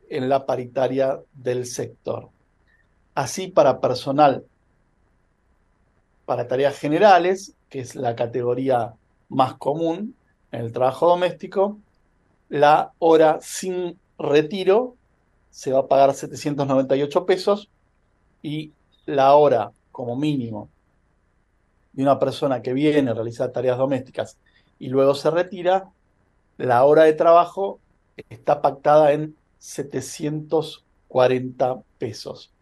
en 0.08 0.30
la 0.30 0.46
paritaria 0.46 1.20
del 1.34 1.66
sector. 1.66 2.30
Así 3.14 3.48
para 3.48 3.78
personal 3.78 4.42
para 6.24 6.48
tareas 6.48 6.78
generales, 6.78 7.52
que 7.68 7.80
es 7.80 7.94
la 7.94 8.16
categoría 8.16 8.94
más 9.28 9.52
común 9.58 10.14
en 10.50 10.60
el 10.60 10.72
trabajo 10.72 11.08
doméstico, 11.08 11.76
la 12.52 12.92
hora 12.98 13.38
sin 13.40 13.98
retiro 14.18 14.96
se 15.50 15.72
va 15.72 15.80
a 15.80 15.88
pagar 15.88 16.12
798 16.12 17.24
pesos 17.24 17.70
y 18.42 18.72
la 19.06 19.34
hora 19.36 19.72
como 19.90 20.16
mínimo 20.16 20.68
de 21.94 22.02
una 22.02 22.18
persona 22.18 22.60
que 22.60 22.74
viene 22.74 23.10
a 23.10 23.14
realizar 23.14 23.52
tareas 23.52 23.78
domésticas 23.78 24.36
y 24.78 24.90
luego 24.90 25.14
se 25.14 25.30
retira, 25.30 25.88
la 26.58 26.84
hora 26.84 27.04
de 27.04 27.14
trabajo 27.14 27.80
está 28.28 28.60
pactada 28.60 29.14
en 29.14 29.34
740 29.58 31.82
pesos. 31.96 32.52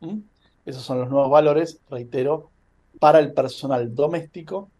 Esos 0.66 0.84
son 0.84 1.00
los 1.00 1.10
nuevos 1.10 1.32
valores, 1.32 1.80
reitero, 1.90 2.48
para 3.00 3.18
el 3.18 3.32
personal 3.32 3.92
doméstico 3.92 4.70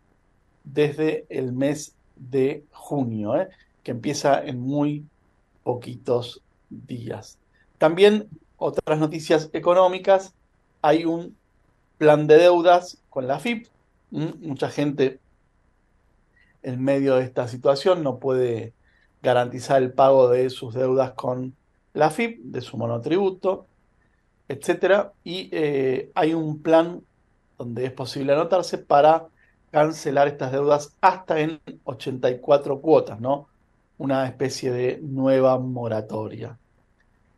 desde 0.63 1.27
el 1.31 1.53
mes 1.53 1.97
de 2.15 2.63
junio, 2.71 3.37
¿eh? 3.37 3.49
Que 3.83 3.91
empieza 3.91 4.45
en 4.45 4.61
muy 4.61 5.05
poquitos 5.63 6.43
días. 6.69 7.39
También 7.79 8.29
otras 8.57 8.99
noticias 8.99 9.51
económicas, 9.53 10.35
hay 10.83 11.05
un 11.05 11.37
plan 11.99 12.27
de 12.27 12.37
deudas 12.37 12.99
con 13.09 13.27
la 13.27 13.39
FIP. 13.39 13.67
Mucha 14.11 14.71
gente 14.71 15.19
en 16.63 16.83
medio 16.83 17.17
de 17.17 17.25
esta 17.25 17.49
situación 17.49 18.03
no 18.03 18.19
puede 18.19 18.73
garantizar 19.23 19.83
el 19.83 19.93
pago 19.93 20.29
de 20.29 20.51
sus 20.51 20.75
deudas 20.75 21.13
con 21.13 21.55
la 21.93 22.11
FIP, 22.11 22.41
de 22.43 22.61
su 22.61 22.77
monotributo, 22.77 23.67
etcétera, 24.49 25.13
y 25.25 25.49
eh, 25.53 26.11
hay 26.15 26.35
un 26.35 26.61
plan 26.63 27.03
donde 27.59 27.87
es 27.87 27.93
posible 27.93 28.33
anotarse 28.33 28.79
para 28.79 29.29
cancelar 29.71 30.29
estas 30.29 30.53
deudas 30.53 30.97
hasta 31.01 31.41
en 31.41 31.61
84 31.85 32.81
cuotas, 32.81 33.21
¿no? 33.21 33.49
Una 34.01 34.27
especie 34.27 34.73
de 34.73 34.99
nueva 35.03 35.59
moratoria. 35.59 36.57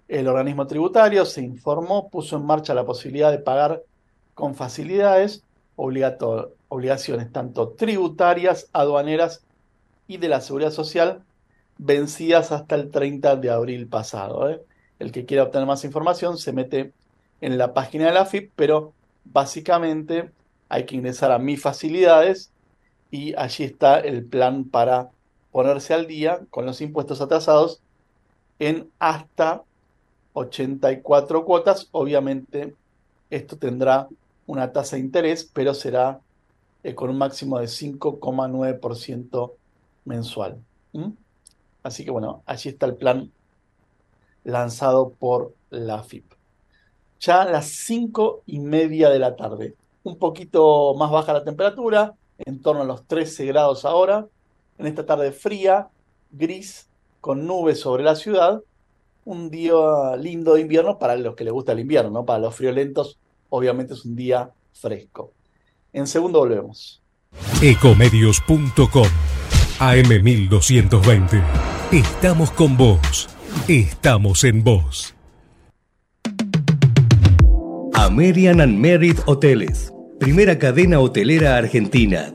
El 0.06 0.28
organismo 0.28 0.64
tributario 0.64 1.24
se 1.24 1.42
informó, 1.42 2.08
puso 2.08 2.36
en 2.36 2.46
marcha 2.46 2.72
la 2.72 2.86
posibilidad 2.86 3.32
de 3.32 3.38
pagar 3.38 3.82
con 4.34 4.54
facilidades 4.54 5.42
obligaciones 5.74 7.32
tanto 7.32 7.70
tributarias, 7.70 8.68
aduaneras 8.72 9.42
y 10.06 10.18
de 10.18 10.28
la 10.28 10.40
seguridad 10.40 10.70
social 10.70 11.24
vencidas 11.78 12.52
hasta 12.52 12.76
el 12.76 12.92
30 12.92 13.34
de 13.34 13.50
abril 13.50 13.88
pasado. 13.88 14.48
¿eh? 14.48 14.62
El 15.00 15.10
que 15.10 15.26
quiera 15.26 15.42
obtener 15.42 15.66
más 15.66 15.84
información 15.84 16.38
se 16.38 16.52
mete 16.52 16.92
en 17.40 17.58
la 17.58 17.74
página 17.74 18.06
de 18.06 18.12
la 18.12 18.24
FIP, 18.24 18.52
pero 18.54 18.92
básicamente 19.24 20.30
hay 20.68 20.86
que 20.86 20.94
ingresar 20.94 21.32
a 21.32 21.40
mis 21.40 21.60
facilidades 21.60 22.52
y 23.10 23.34
allí 23.34 23.64
está 23.64 23.98
el 23.98 24.24
plan 24.24 24.62
para 24.62 25.10
ponerse 25.52 25.94
al 25.94 26.06
día 26.06 26.40
con 26.50 26.66
los 26.66 26.80
impuestos 26.80 27.20
atrasados 27.20 27.80
en 28.58 28.90
hasta 28.98 29.62
84 30.32 31.44
cuotas. 31.44 31.88
Obviamente 31.92 32.74
esto 33.30 33.56
tendrá 33.56 34.08
una 34.46 34.72
tasa 34.72 34.96
de 34.96 35.02
interés, 35.02 35.48
pero 35.52 35.74
será 35.74 36.20
eh, 36.82 36.94
con 36.94 37.10
un 37.10 37.18
máximo 37.18 37.58
de 37.58 37.66
5,9% 37.66 39.52
mensual. 40.04 40.58
Así 41.82 42.04
que 42.04 42.10
bueno, 42.10 42.42
allí 42.46 42.70
está 42.70 42.86
el 42.86 42.96
plan 42.96 43.30
lanzado 44.44 45.10
por 45.10 45.54
la 45.70 46.02
FIP 46.02 46.32
ya 47.22 47.42
a 47.42 47.44
las 47.44 47.66
cinco 47.66 48.42
y 48.46 48.58
media 48.58 49.08
de 49.08 49.20
la 49.20 49.36
tarde. 49.36 49.76
Un 50.02 50.16
poquito 50.16 50.94
más 50.94 51.10
baja 51.10 51.32
la 51.32 51.44
temperatura, 51.44 52.14
en 52.38 52.60
torno 52.60 52.82
a 52.82 52.84
los 52.84 53.06
13 53.06 53.46
grados 53.46 53.84
ahora. 53.84 54.26
En 54.82 54.88
esta 54.88 55.06
tarde 55.06 55.30
fría, 55.30 55.90
gris, 56.32 56.88
con 57.20 57.46
nubes 57.46 57.78
sobre 57.78 58.02
la 58.02 58.16
ciudad. 58.16 58.62
Un 59.24 59.48
día 59.48 59.76
lindo 60.18 60.54
de 60.54 60.62
invierno 60.62 60.98
para 60.98 61.14
los 61.14 61.36
que 61.36 61.44
les 61.44 61.52
gusta 61.52 61.70
el 61.70 61.78
invierno, 61.78 62.10
¿no? 62.10 62.24
Para 62.24 62.40
los 62.40 62.56
friolentos, 62.56 63.16
obviamente 63.48 63.94
es 63.94 64.04
un 64.04 64.16
día 64.16 64.50
fresco. 64.72 65.34
En 65.92 66.08
segundo 66.08 66.40
volvemos. 66.40 67.00
Ecomedios.com 67.62 69.06
AM1220. 69.78 71.44
Estamos 71.92 72.50
con 72.50 72.76
vos. 72.76 73.28
Estamos 73.68 74.42
en 74.42 74.64
vos. 74.64 75.14
American 77.94 78.60
and 78.60 78.76
Merit 78.76 79.20
Hoteles. 79.26 79.92
Primera 80.18 80.58
cadena 80.58 80.98
hotelera 80.98 81.56
argentina. 81.56 82.34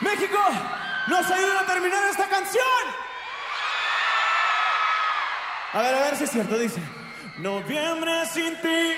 México, 0.00 0.38
nos 1.08 1.30
ayudan 1.30 1.56
a 1.58 1.66
terminar 1.66 2.04
esta 2.08 2.28
canción. 2.28 2.62
A 5.72 5.82
ver, 5.82 5.94
a 5.94 6.00
ver 6.00 6.16
si 6.16 6.24
es 6.24 6.30
cierto, 6.30 6.58
dice. 6.58 6.80
Noviembre 7.38 8.26
sin 8.26 8.60
ti. 8.60 8.94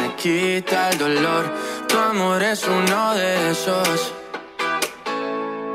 Me 0.00 0.14
quita 0.16 0.90
el 0.90 0.98
dolor. 0.98 1.44
Tu 1.86 1.98
amor 1.98 2.42
es 2.42 2.66
uno 2.66 3.14
de 3.14 3.50
esos 3.50 4.14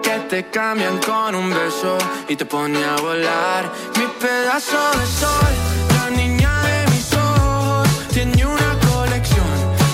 que 0.02 0.20
te 0.28 0.50
cambian 0.50 0.98
con 1.00 1.36
un 1.36 1.50
beso 1.52 1.96
y 2.28 2.36
te 2.36 2.44
pone 2.44 2.84
a 2.84 2.96
volar. 2.96 3.72
Mi 4.00 4.08
pedazo 4.20 4.78
de 5.00 5.06
sol, 5.06 5.54
la 5.94 6.10
niña 6.10 6.52
de 6.64 6.92
mis 6.92 7.14
ojos, 7.14 7.88
tiene 8.12 8.46
una 8.46 8.80
colección 8.92 9.48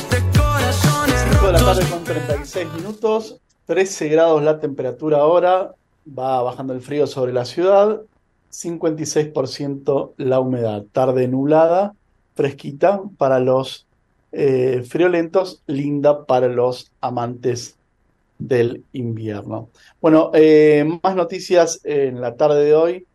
de 0.10 0.40
corazones 0.40 1.26
5 1.34 1.48
de 1.48 1.52
la 1.52 1.60
rotos. 1.60 1.78
tarde 1.78 1.90
con 1.90 2.04
36 2.06 2.74
minutos, 2.74 3.36
13 3.66 4.08
grados 4.08 4.42
la 4.44 4.60
temperatura 4.62 5.18
ahora, 5.18 5.76
va 6.08 6.42
bajando 6.42 6.72
el 6.74 6.80
frío 6.80 7.06
sobre 7.06 7.34
la 7.34 7.44
ciudad, 7.44 8.00
56% 8.50 10.14
la 10.16 10.40
humedad, 10.40 10.86
tarde 10.94 11.28
nublada, 11.28 11.94
fresquita 12.34 13.02
para 13.18 13.40
los 13.40 13.85
eh, 14.38 14.84
friolentos, 14.84 15.62
linda 15.66 16.26
para 16.26 16.50
los 16.50 16.92
amantes 17.00 17.78
del 18.38 18.84
invierno. 18.92 19.70
Bueno, 20.02 20.32
eh, 20.34 20.86
más 21.02 21.16
noticias 21.16 21.80
en 21.86 22.20
la 22.20 22.36
tarde 22.36 22.66
de 22.66 22.76
hoy. 22.76 23.08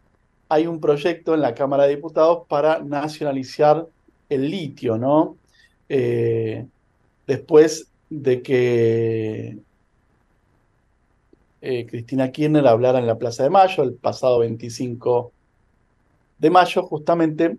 Hay 0.49 0.67
un 0.67 0.81
proyecto 0.81 1.35
en 1.35 1.43
la 1.43 1.55
Cámara 1.55 1.85
de 1.85 1.97
Diputados 1.97 2.47
para 2.49 2.81
nacionalizar 2.81 3.87
el 4.31 4.51
litio, 4.51 4.97
¿no? 4.97 5.37
Eh, 5.91 6.67
después 7.27 7.89
de 8.09 8.41
que 8.43 9.59
eh, 11.61 11.87
Cristina 11.87 12.33
Kirchner 12.33 12.67
hablara 12.67 12.99
en 12.99 13.07
la 13.07 13.19
Plaza 13.19 13.43
de 13.43 13.51
Mayo 13.51 13.83
el 13.83 13.93
pasado 13.93 14.39
25 14.39 15.33
de 16.39 16.51
mayo, 16.51 16.83
justamente 16.85 17.59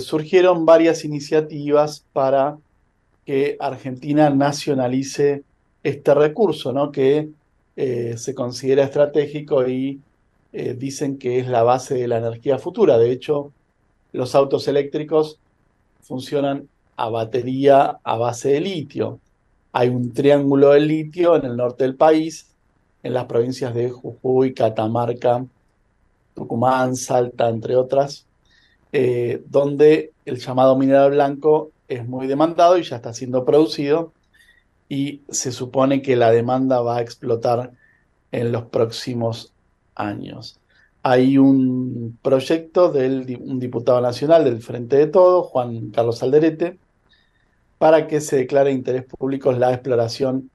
surgieron 0.00 0.64
varias 0.64 1.04
iniciativas 1.04 2.04
para 2.12 2.56
que 3.26 3.56
Argentina 3.58 4.30
nacionalice 4.30 5.42
este 5.82 6.14
recurso, 6.14 6.72
¿no? 6.72 6.92
que 6.92 7.28
eh, 7.74 8.14
se 8.16 8.34
considera 8.34 8.84
estratégico 8.84 9.68
y 9.68 10.00
eh, 10.52 10.74
dicen 10.78 11.18
que 11.18 11.40
es 11.40 11.48
la 11.48 11.64
base 11.64 11.96
de 11.96 12.08
la 12.08 12.18
energía 12.18 12.58
futura. 12.58 12.96
De 12.96 13.10
hecho, 13.10 13.52
los 14.12 14.34
autos 14.34 14.68
eléctricos 14.68 15.38
funcionan 16.00 16.68
a 16.96 17.10
batería 17.10 17.98
a 18.02 18.16
base 18.16 18.50
de 18.50 18.60
litio. 18.60 19.18
Hay 19.72 19.88
un 19.88 20.14
triángulo 20.14 20.70
de 20.70 20.80
litio 20.80 21.36
en 21.36 21.44
el 21.44 21.56
norte 21.56 21.84
del 21.84 21.96
país, 21.96 22.46
en 23.02 23.12
las 23.12 23.26
provincias 23.26 23.74
de 23.74 23.90
Jujuy, 23.90 24.54
Catamarca, 24.54 25.44
Tucumán, 26.34 26.96
Salta, 26.96 27.48
entre 27.48 27.76
otras, 27.76 28.24
eh, 28.92 29.42
donde 29.48 30.12
el 30.24 30.38
llamado 30.38 30.76
mineral 30.76 31.10
blanco 31.10 31.72
es 31.88 32.06
muy 32.06 32.26
demandado 32.26 32.78
y 32.78 32.82
ya 32.82 32.96
está 32.96 33.12
siendo 33.12 33.44
producido 33.44 34.12
y 34.88 35.22
se 35.28 35.52
supone 35.52 36.02
que 36.02 36.16
la 36.16 36.30
demanda 36.30 36.80
va 36.80 36.98
a 36.98 37.02
explotar 37.02 37.72
en 38.32 38.52
los 38.52 38.64
próximos 38.66 39.52
años. 39.94 40.60
Hay 41.02 41.38
un 41.38 42.18
proyecto 42.22 42.90
de 42.90 43.36
un 43.40 43.60
diputado 43.60 44.00
nacional 44.00 44.44
del 44.44 44.60
Frente 44.60 44.96
de 44.96 45.06
Todos, 45.06 45.46
Juan 45.46 45.90
Carlos 45.90 46.22
Alderete, 46.22 46.78
para 47.78 48.06
que 48.06 48.20
se 48.20 48.36
declare 48.36 48.70
de 48.70 48.76
interés 48.76 49.04
público 49.04 49.52
la 49.52 49.72
exploración 49.72 50.50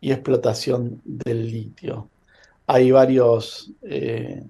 y 0.00 0.10
explotación 0.10 1.00
del 1.04 1.46
litio. 1.50 2.08
Hay 2.66 2.90
varios 2.90 3.70
eh, 3.82 4.44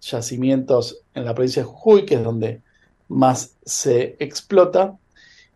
yacimientos 0.00 1.02
en 1.14 1.24
la 1.24 1.34
provincia 1.34 1.62
de 1.62 1.68
Jujuy, 1.68 2.06
que 2.06 2.16
es 2.16 2.22
donde 2.22 2.62
más 3.08 3.56
se 3.64 4.16
explota, 4.20 4.96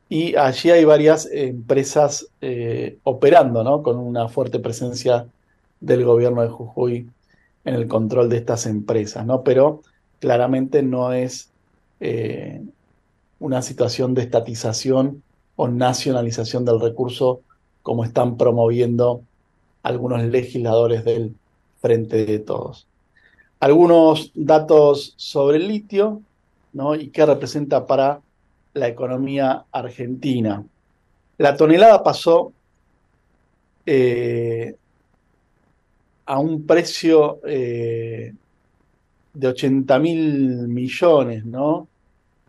y 0.08 0.36
allí 0.36 0.70
hay 0.70 0.84
varias 0.84 1.28
empresas 1.32 2.28
eh, 2.40 2.98
operando, 3.04 3.64
¿no? 3.64 3.82
Con 3.82 3.96
una 3.96 4.28
fuerte 4.28 4.58
presencia 4.58 5.26
del 5.80 6.04
gobierno 6.04 6.42
de 6.42 6.48
Jujuy 6.48 7.10
en 7.64 7.74
el 7.74 7.88
control 7.88 8.28
de 8.28 8.36
estas 8.38 8.66
empresas, 8.66 9.24
¿no? 9.24 9.42
Pero 9.42 9.82
claramente 10.20 10.82
no 10.82 11.12
es 11.12 11.50
eh, 12.00 12.62
una 13.38 13.62
situación 13.62 14.14
de 14.14 14.22
estatización 14.22 15.22
o 15.56 15.68
nacionalización 15.68 16.64
del 16.64 16.80
recurso 16.80 17.40
como 17.82 18.04
están 18.04 18.36
promoviendo 18.36 19.22
algunos 19.82 20.22
legisladores 20.24 21.04
del 21.04 21.34
Frente 21.80 22.24
de 22.24 22.38
Todos. 22.38 22.86
Algunos 23.60 24.32
datos 24.34 25.14
sobre 25.16 25.58
el 25.58 25.68
litio, 25.68 26.22
¿no? 26.72 26.94
Y 26.94 27.08
qué 27.08 27.24
representa 27.24 27.86
para 27.86 28.20
la 28.74 28.88
economía 28.88 29.64
argentina. 29.72 30.64
La 31.38 31.56
tonelada 31.56 32.02
pasó 32.02 32.52
eh, 33.86 34.74
a 36.26 36.38
un 36.38 36.66
precio 36.66 37.40
eh, 37.46 38.32
de 39.32 39.48
80 39.48 39.98
mil 39.98 40.68
millones, 40.68 41.44
¿no? 41.44 41.88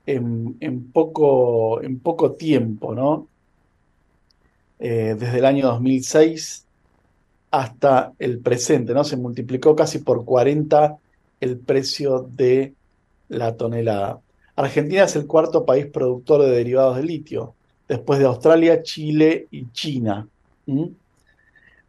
En, 0.08 0.92
poco, 0.94 1.82
tiempo, 2.38 2.94
¿no? 2.94 3.28
Eh, 4.78 5.16
desde 5.18 5.40
el 5.40 5.46
año 5.46 5.66
2006 5.68 6.66
hasta 7.50 8.14
el 8.20 8.40
presente, 8.40 8.94
¿no? 8.94 9.04
Se 9.04 9.18
multiplicó 9.18 9.76
casi 9.76 10.00
por 10.00 10.26
40 10.26 10.98
el 11.40 11.58
precio 11.58 12.22
de 12.22 12.74
la 13.30 13.56
tonelada. 13.56 14.20
Argentina 14.56 15.04
es 15.04 15.16
el 15.16 15.28
cuarto 15.28 15.66
país 15.66 15.86
productor 15.88 16.44
de 16.44 16.52
derivados 16.52 16.98
de 16.98 17.04
litio, 17.04 17.56
después 17.88 18.20
de 18.20 18.26
Australia, 18.26 18.82
Chile 18.84 19.48
y 19.52 19.70
China. 19.72 20.28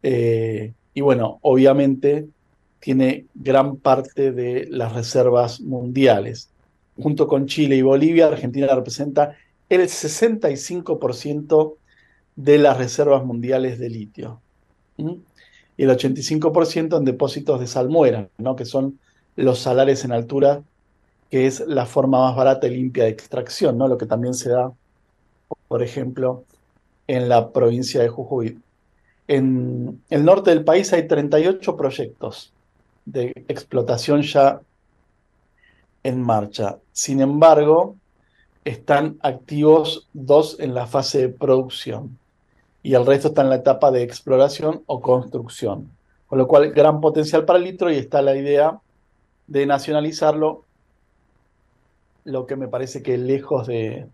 Eh, 0.03 0.73
y 0.93 1.01
bueno, 1.01 1.39
obviamente 1.41 2.27
tiene 2.79 3.25
gran 3.33 3.77
parte 3.77 4.31
de 4.31 4.67
las 4.69 4.93
reservas 4.93 5.61
mundiales. 5.61 6.49
Junto 6.99 7.27
con 7.27 7.47
Chile 7.47 7.75
y 7.75 7.81
Bolivia, 7.81 8.27
Argentina 8.27 8.67
representa 8.73 9.35
el 9.69 9.81
65% 9.81 11.75
de 12.35 12.57
las 12.57 12.77
reservas 12.77 13.25
mundiales 13.25 13.79
de 13.79 13.89
litio. 13.89 14.41
Y 14.97 15.83
el 15.83 15.89
85% 15.89 16.97
en 16.97 17.05
depósitos 17.05 17.59
de 17.59 17.67
salmuera, 17.67 18.29
¿no? 18.37 18.55
que 18.55 18.65
son 18.65 18.99
los 19.35 19.59
salares 19.59 20.03
en 20.05 20.11
altura 20.11 20.63
que 21.29 21.45
es 21.45 21.59
la 21.61 21.85
forma 21.85 22.19
más 22.21 22.35
barata 22.35 22.67
y 22.67 22.75
limpia 22.75 23.05
de 23.05 23.09
extracción, 23.09 23.77
¿no? 23.77 23.87
Lo 23.87 23.97
que 23.97 24.05
también 24.05 24.33
se 24.33 24.49
da, 24.49 24.71
por 25.67 25.83
ejemplo, 25.83 26.43
en 27.07 27.29
la 27.29 27.51
provincia 27.51 28.01
de 28.01 28.09
Jujuy. 28.09 28.59
En 29.27 30.01
el 30.09 30.23
norte 30.23 30.51
del 30.51 30.63
país 30.63 30.93
hay 30.93 31.07
38 31.07 31.75
proyectos 31.75 32.53
de 33.05 33.33
explotación 33.47 34.21
ya 34.21 34.61
en 36.03 36.21
marcha. 36.21 36.77
Sin 36.93 37.21
embargo, 37.21 37.95
están 38.63 39.17
activos 39.21 40.07
dos 40.13 40.57
en 40.59 40.73
la 40.73 40.87
fase 40.87 41.19
de 41.19 41.29
producción 41.29 42.17
y 42.83 42.93
el 42.93 43.05
resto 43.05 43.29
está 43.29 43.41
en 43.41 43.49
la 43.49 43.55
etapa 43.55 43.91
de 43.91 44.03
exploración 44.03 44.83
o 44.85 45.01
construcción. 45.01 45.89
Con 46.27 46.37
lo 46.37 46.47
cual, 46.47 46.71
gran 46.71 46.99
potencial 47.01 47.45
para 47.45 47.59
el 47.59 47.65
litro 47.65 47.91
y 47.91 47.95
está 47.95 48.21
la 48.21 48.35
idea 48.35 48.79
de 49.47 49.65
nacionalizarlo 49.65 50.65
lo 52.27 52.45
que 52.45 52.57
me 52.57 52.67
parece 52.67 53.01
que 53.01 53.17
lejos 53.17 53.67
de, 53.67 54.05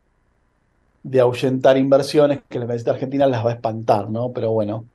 de 1.01 1.19
ahuyentar 1.19 1.77
inversiones 1.77 2.41
que 2.47 2.59
la 2.59 2.65
Universidad 2.65 2.93
Argentina 2.93 3.25
las 3.25 3.43
va 3.43 3.49
a 3.49 3.53
espantar, 3.53 4.09
¿no? 4.11 4.31
Pero 4.31 4.51
bueno, 4.51 4.85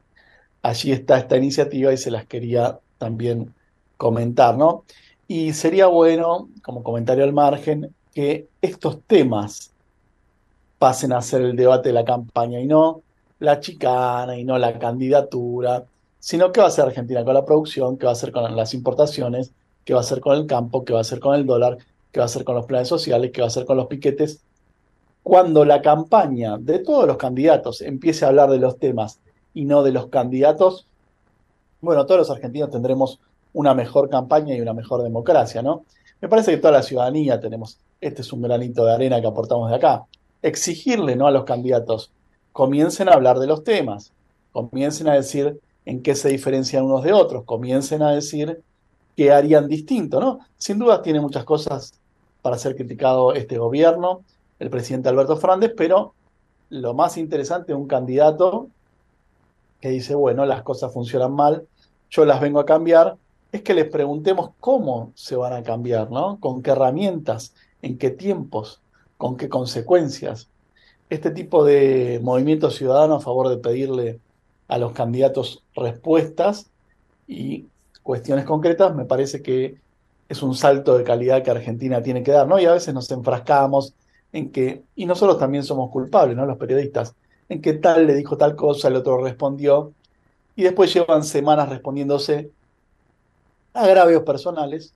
allí 0.63 0.93
está 0.93 1.19
esta 1.19 1.37
iniciativa 1.37 1.93
y 1.93 1.97
se 1.97 2.13
las 2.13 2.27
quería 2.27 2.79
también 2.97 3.53
comentar, 3.97 4.57
¿no? 4.57 4.85
Y 5.27 5.53
sería 5.53 5.89
bueno, 5.89 6.49
como 6.63 6.85
comentario 6.85 7.25
al 7.25 7.33
margen, 7.33 7.93
que 8.15 8.47
estos 8.63 9.03
temas 9.03 9.73
pasen 10.79 11.13
a 11.13 11.21
ser 11.21 11.43
el 11.43 11.57
debate 11.57 11.89
de 11.89 11.95
la 11.95 12.05
campaña 12.05 12.61
y 12.61 12.67
no 12.67 13.03
la 13.41 13.59
chicana 13.59 14.37
y 14.39 14.45
no 14.45 14.59
la 14.59 14.79
candidatura, 14.79 15.85
sino 16.21 16.53
qué 16.53 16.61
va 16.61 16.67
a 16.67 16.69
hacer 16.69 16.85
Argentina 16.85 17.25
con 17.25 17.35
la 17.35 17.45
producción, 17.45 17.99
qué 17.99 18.07
va 18.07 18.13
a 18.13 18.15
hacer 18.15 18.31
con 18.31 18.55
las 18.55 18.75
importaciones, 18.75 19.53
qué 19.85 19.93
va 19.93 20.01
a 20.01 20.03
hacer 20.03 20.21
con 20.21 20.37
el 20.37 20.47
campo, 20.47 20.85
qué 20.85 20.93
va 20.93 21.01
a 21.01 21.03
hacer 21.03 21.19
con 21.19 21.35
el 21.35 21.47
dólar, 21.47 21.79
qué 22.13 22.21
va 22.21 22.25
a 22.25 22.27
hacer 22.27 22.45
con 22.45 22.55
los 22.55 22.67
planes 22.67 22.89
sociales, 22.89 23.31
qué 23.33 23.41
va 23.41 23.47
a 23.47 23.49
hacer 23.49 23.65
con 23.65 23.77
los 23.77 23.87
piquetes. 23.87 24.41
Cuando 25.23 25.65
la 25.65 25.83
campaña 25.83 26.57
de 26.59 26.79
todos 26.79 27.07
los 27.07 27.17
candidatos 27.17 27.81
empiece 27.83 28.25
a 28.25 28.29
hablar 28.29 28.51
de 28.51 28.59
los 28.59 28.79
temas 28.79 29.21
y 29.55 29.65
no 29.65 29.83
de 29.83 29.93
los 29.93 30.07
candidatos, 30.07 30.87
bueno, 31.81 32.07
todos 32.07 32.21
los 32.21 32.31
argentinos 32.31 32.71
tendremos 32.71 33.21
una 33.53 33.75
mejor 33.75 34.09
campaña 34.09 34.55
y 34.55 34.61
una 34.61 34.73
mejor 34.73 35.03
democracia, 35.03 35.63
¿no? 35.63 35.85
Me 36.21 36.29
parece 36.29 36.51
que 36.51 36.59
toda 36.59 36.73
la 36.73 36.83
ciudadanía 36.83 37.41
tenemos, 37.41 37.79
este 38.01 38.23
es 38.23 38.33
un 38.33 38.43
granito 38.43 38.85
de 38.85 38.93
arena 38.93 39.21
que 39.21 39.27
aportamos 39.27 39.71
de 39.71 39.77
acá, 39.77 40.05
exigirle, 40.43 41.17
¿no? 41.17 41.27
A 41.27 41.31
los 41.31 41.45
candidatos, 41.45 42.11
comiencen 42.53 43.09
a 43.09 43.13
hablar 43.13 43.39
de 43.39 43.47
los 43.47 43.65
temas, 43.65 44.13
comiencen 44.53 45.09
a 45.09 45.15
decir 45.15 45.61
en 45.85 46.03
qué 46.03 46.15
se 46.15 46.29
diferencian 46.29 46.85
unos 46.85 47.03
de 47.05 47.13
otros, 47.13 47.45
comiencen 47.45 48.03
a 48.03 48.13
decir 48.13 48.63
qué 49.19 49.33
harían 49.33 49.67
distinto, 49.67 50.21
¿no? 50.21 50.39
Sin 50.59 50.79
duda 50.79 51.03
tiene 51.03 51.21
muchas 51.21 51.43
cosas 51.43 51.93
para 52.41 52.57
ser 52.57 52.77
criticado 52.77 53.33
este 53.33 53.59
gobierno, 53.59 54.23
el 54.61 54.71
presidente 54.71 55.09
Alberto 55.09 55.37
Fernández, 55.37 55.73
pero 55.77 56.15
lo 56.71 56.95
más 56.95 57.17
interesante 57.17 57.73
de 57.73 57.75
un 57.75 57.89
candidato 57.89 58.69
que 59.81 59.89
dice, 59.89 60.15
bueno, 60.15 60.47
las 60.47 60.63
cosas 60.63 60.93
funcionan 60.93 61.33
mal, 61.33 61.67
yo 62.09 62.25
las 62.25 62.41
vengo 62.41 62.61
a 62.61 62.65
cambiar, 62.65 63.17
es 63.51 63.63
que 63.63 63.75
les 63.75 63.91
preguntemos 63.91 64.51
cómo 64.61 65.11
se 65.17 65.35
van 65.35 65.53
a 65.53 65.65
cambiar, 65.65 66.13
¿no? 66.13 66.39
Con 66.39 66.63
qué 66.63 66.71
herramientas, 66.71 67.55
en 67.83 67.99
qué 67.99 68.11
tiempos, 68.11 68.81
con 69.17 69.37
qué 69.37 69.49
consecuencias. 69.49 70.49
Este 71.11 71.33
tipo 71.33 71.65
de 71.65 72.21
movimiento 72.23 72.71
ciudadano 72.71 73.17
a 73.17 73.21
favor 73.21 73.49
de 73.49 73.57
pedirle 73.57 74.21
a 74.69 74.79
los 74.79 74.93
candidatos 74.93 75.65
respuestas 75.75 76.71
y 77.27 77.67
cuestiones 78.09 78.47
concretas, 78.47 78.95
me 78.95 79.05
parece 79.05 79.43
que 79.43 79.77
es 80.31 80.43
un 80.43 80.55
salto 80.55 80.97
de 80.97 81.05
calidad 81.05 81.43
que 81.43 81.51
Argentina 81.51 82.03
tiene 82.03 82.23
que 82.23 82.31
dar, 82.31 82.49
¿no? 82.49 82.59
Y 82.59 82.65
a 82.65 82.73
veces 82.73 82.95
nos 82.95 83.11
enfrascamos 83.11 83.93
en 84.33 84.51
que, 84.51 84.83
y 84.97 85.05
nosotros 85.05 85.39
también 85.39 85.63
somos 85.63 85.91
culpables, 85.91 86.35
¿no? 86.35 86.47
Los 86.47 86.57
periodistas, 86.57 87.15
en 87.51 87.61
que 87.61 87.75
tal 87.75 88.07
le 88.07 88.15
dijo 88.15 88.39
tal 88.39 88.57
cosa, 88.57 88.89
el 88.89 88.97
otro 88.97 89.23
respondió, 89.23 89.93
y 90.57 90.63
después 90.63 90.95
llevan 90.95 91.23
semanas 91.23 91.69
respondiéndose 91.69 92.51
agravios 93.75 94.23
personales, 94.23 94.95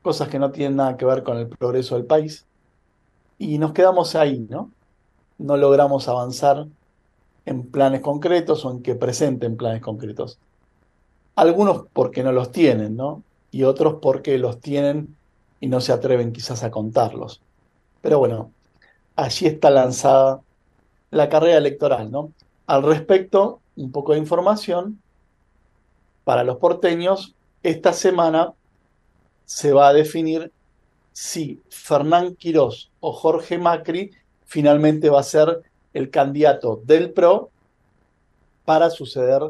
cosas 0.00 0.28
que 0.28 0.38
no 0.38 0.50
tienen 0.50 0.76
nada 0.76 0.96
que 0.96 1.04
ver 1.04 1.22
con 1.22 1.36
el 1.36 1.48
progreso 1.48 1.96
del 1.96 2.06
país, 2.06 2.46
y 3.38 3.58
nos 3.58 3.74
quedamos 3.74 4.14
ahí, 4.14 4.46
¿no? 4.48 4.70
No 5.36 5.58
logramos 5.58 6.08
avanzar 6.08 6.66
en 7.44 7.70
planes 7.70 8.00
concretos 8.00 8.64
o 8.64 8.70
en 8.70 8.82
que 8.82 8.94
presenten 8.94 9.58
planes 9.58 9.82
concretos. 9.82 10.38
Algunos 11.36 11.86
porque 11.92 12.22
no 12.22 12.32
los 12.32 12.52
tienen, 12.52 12.96
¿no? 12.96 13.22
y 13.54 13.62
otros 13.62 13.98
porque 14.02 14.36
los 14.36 14.58
tienen 14.58 15.16
y 15.60 15.68
no 15.68 15.80
se 15.80 15.92
atreven 15.92 16.32
quizás 16.32 16.64
a 16.64 16.72
contarlos. 16.72 17.40
Pero 18.00 18.18
bueno, 18.18 18.50
allí 19.14 19.46
está 19.46 19.70
lanzada 19.70 20.40
la 21.12 21.28
carrera 21.28 21.58
electoral, 21.58 22.10
¿no? 22.10 22.32
Al 22.66 22.82
respecto, 22.82 23.60
un 23.76 23.92
poco 23.92 24.12
de 24.12 24.18
información 24.18 25.00
para 26.24 26.42
los 26.42 26.56
porteños. 26.56 27.36
Esta 27.62 27.92
semana 27.92 28.54
se 29.44 29.72
va 29.72 29.86
a 29.86 29.92
definir 29.92 30.50
si 31.12 31.62
Fernán 31.68 32.34
Quirós 32.34 32.90
o 32.98 33.12
Jorge 33.12 33.56
Macri 33.56 34.10
finalmente 34.46 35.10
va 35.10 35.20
a 35.20 35.22
ser 35.22 35.62
el 35.92 36.10
candidato 36.10 36.82
del 36.84 37.12
PRO 37.12 37.50
para 38.64 38.90
suceder 38.90 39.42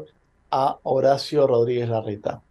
a 0.57 0.79
Horacio 0.83 1.47
Rodríguez 1.47 1.89
Larreta. 1.89 2.41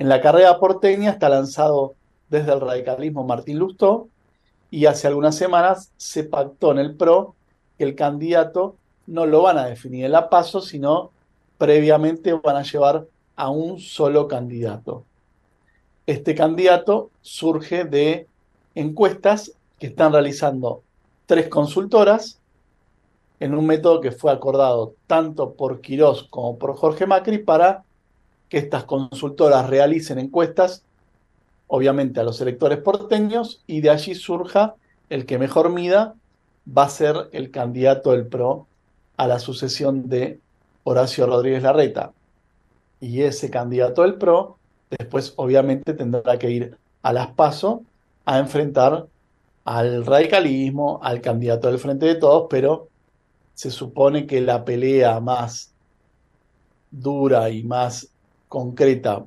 En 0.00 0.08
la 0.08 0.20
carrera 0.20 0.58
porteña 0.58 1.12
está 1.12 1.28
lanzado 1.28 1.94
desde 2.28 2.52
el 2.52 2.60
radicalismo 2.60 3.22
Martín 3.22 3.60
Lustó 3.60 4.08
y 4.72 4.86
hace 4.86 5.06
algunas 5.06 5.36
semanas 5.36 5.92
se 5.96 6.24
pactó 6.24 6.72
en 6.72 6.78
el 6.78 6.96
PRO 6.96 7.36
que 7.78 7.84
el 7.84 7.94
candidato 7.94 8.74
no 9.06 9.24
lo 9.24 9.42
van 9.42 9.58
a 9.58 9.66
definir 9.66 10.04
en 10.04 10.10
la 10.10 10.30
paso, 10.30 10.60
sino 10.60 11.12
previamente 11.56 12.32
van 12.32 12.56
a 12.56 12.64
llevar 12.64 13.06
a 13.36 13.50
un 13.50 13.78
solo 13.78 14.26
candidato. 14.26 15.04
Este 16.06 16.34
candidato 16.34 17.10
surge 17.20 17.84
de 17.84 18.26
encuestas 18.74 19.52
que 19.78 19.86
están 19.86 20.12
realizando 20.12 20.82
tres 21.26 21.46
consultoras 21.46 22.40
en 23.40 23.54
un 23.54 23.66
método 23.66 24.00
que 24.00 24.12
fue 24.12 24.32
acordado 24.32 24.94
tanto 25.06 25.54
por 25.54 25.80
Quirós 25.80 26.24
como 26.24 26.58
por 26.58 26.76
Jorge 26.76 27.06
Macri 27.06 27.38
para 27.38 27.84
que 28.48 28.58
estas 28.58 28.84
consultoras 28.84 29.68
realicen 29.68 30.18
encuestas, 30.18 30.84
obviamente 31.66 32.20
a 32.20 32.24
los 32.24 32.40
electores 32.40 32.78
porteños, 32.78 33.62
y 33.66 33.80
de 33.80 33.90
allí 33.90 34.14
surja 34.14 34.74
el 35.10 35.26
que 35.26 35.38
mejor 35.38 35.70
mida 35.70 36.14
va 36.66 36.84
a 36.84 36.88
ser 36.88 37.28
el 37.32 37.50
candidato 37.50 38.12
del 38.12 38.26
PRO 38.26 38.66
a 39.16 39.26
la 39.26 39.38
sucesión 39.38 40.08
de 40.08 40.40
Horacio 40.84 41.26
Rodríguez 41.26 41.62
Larreta. 41.62 42.12
Y 43.00 43.22
ese 43.22 43.50
candidato 43.50 44.02
del 44.02 44.14
PRO 44.14 44.58
después 44.90 45.34
obviamente 45.36 45.94
tendrá 45.94 46.38
que 46.38 46.50
ir 46.50 46.76
a 47.02 47.12
las 47.12 47.28
PASO 47.32 47.82
a 48.24 48.38
enfrentar 48.38 49.06
al 49.64 50.06
radicalismo, 50.06 51.00
al 51.02 51.20
candidato 51.20 51.68
del 51.68 51.78
Frente 51.78 52.06
de 52.06 52.14
Todos, 52.14 52.46
pero 52.48 52.88
se 53.54 53.70
supone 53.70 54.26
que 54.26 54.40
la 54.40 54.64
pelea 54.64 55.20
más 55.20 55.72
dura 56.90 57.50
y 57.50 57.62
más 57.62 58.08
concreta 58.48 59.24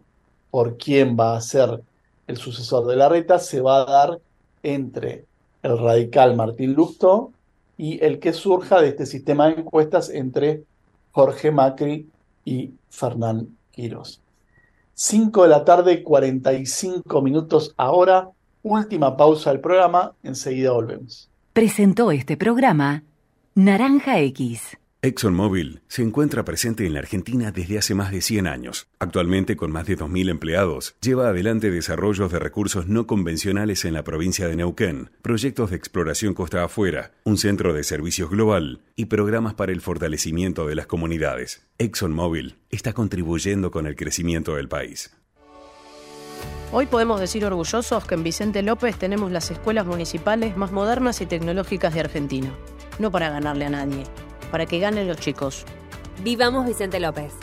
por 0.51 0.77
quién 0.77 1.17
va 1.19 1.35
a 1.35 1.41
ser 1.41 1.81
el 2.27 2.37
sucesor 2.37 2.85
de 2.87 2.95
Larreta 2.95 3.39
se 3.39 3.61
va 3.61 3.81
a 3.81 3.85
dar 3.85 4.19
entre 4.63 5.25
el 5.63 5.77
radical 5.77 6.35
Martín 6.35 6.73
Lustó 6.73 7.31
y 7.77 8.03
el 8.03 8.19
que 8.19 8.33
surja 8.33 8.81
de 8.81 8.89
este 8.89 9.05
sistema 9.05 9.47
de 9.47 9.61
encuestas 9.61 10.09
entre 10.09 10.63
Jorge 11.11 11.51
Macri 11.51 12.09
y 12.43 12.71
Fernán 12.89 13.47
Quirós. 13.71 14.21
5 14.93 15.43
de 15.43 15.49
la 15.49 15.63
tarde, 15.63 16.03
45 16.03 17.21
minutos 17.21 17.73
ahora. 17.77 18.29
Última 18.63 19.15
pausa 19.15 19.51
del 19.51 19.61
programa, 19.61 20.13
enseguida 20.23 20.71
volvemos. 20.71 21.29
Presentó 21.53 22.11
este 22.11 22.35
programa 22.35 23.03
Naranja 23.59 24.19
X. 24.19 24.77
ExxonMobil 25.01 25.81
se 25.87 26.03
encuentra 26.03 26.45
presente 26.45 26.85
en 26.85 26.93
la 26.93 26.99
Argentina 26.99 27.51
desde 27.51 27.79
hace 27.79 27.95
más 27.95 28.11
de 28.11 28.21
100 28.21 28.45
años. 28.45 28.87
Actualmente, 28.99 29.57
con 29.57 29.71
más 29.71 29.87
de 29.87 29.97
2.000 29.97 30.29
empleados, 30.29 30.95
lleva 31.01 31.29
adelante 31.29 31.71
desarrollos 31.71 32.31
de 32.31 32.37
recursos 32.37 32.85
no 32.85 33.07
convencionales 33.07 33.83
en 33.85 33.95
la 33.95 34.03
provincia 34.03 34.47
de 34.47 34.57
Neuquén, 34.57 35.09
proyectos 35.23 35.71
de 35.71 35.75
exploración 35.75 36.35
costa 36.35 36.63
afuera, 36.63 37.13
un 37.23 37.39
centro 37.39 37.73
de 37.73 37.83
servicios 37.83 38.29
global 38.29 38.81
y 38.95 39.05
programas 39.05 39.55
para 39.55 39.71
el 39.71 39.81
fortalecimiento 39.81 40.67
de 40.67 40.75
las 40.75 40.85
comunidades. 40.85 41.65
ExxonMobil 41.79 42.57
está 42.69 42.93
contribuyendo 42.93 43.71
con 43.71 43.87
el 43.87 43.95
crecimiento 43.95 44.53
del 44.53 44.67
país. 44.67 45.17
Hoy 46.71 46.85
podemos 46.85 47.19
decir 47.19 47.43
orgullosos 47.43 48.05
que 48.05 48.13
en 48.13 48.21
Vicente 48.21 48.61
López 48.61 48.99
tenemos 48.99 49.31
las 49.31 49.49
escuelas 49.49 49.87
municipales 49.87 50.55
más 50.57 50.71
modernas 50.71 51.21
y 51.21 51.25
tecnológicas 51.25 51.95
de 51.95 52.01
Argentina. 52.01 52.53
No 52.99 53.11
para 53.11 53.29
ganarle 53.29 53.65
a 53.65 53.69
nadie 53.69 54.03
para 54.51 54.65
que 54.65 54.79
ganen 54.79 55.07
los 55.07 55.17
chicos. 55.17 55.65
Vivamos 56.23 56.65
Vicente 56.65 56.99
López. 56.99 57.33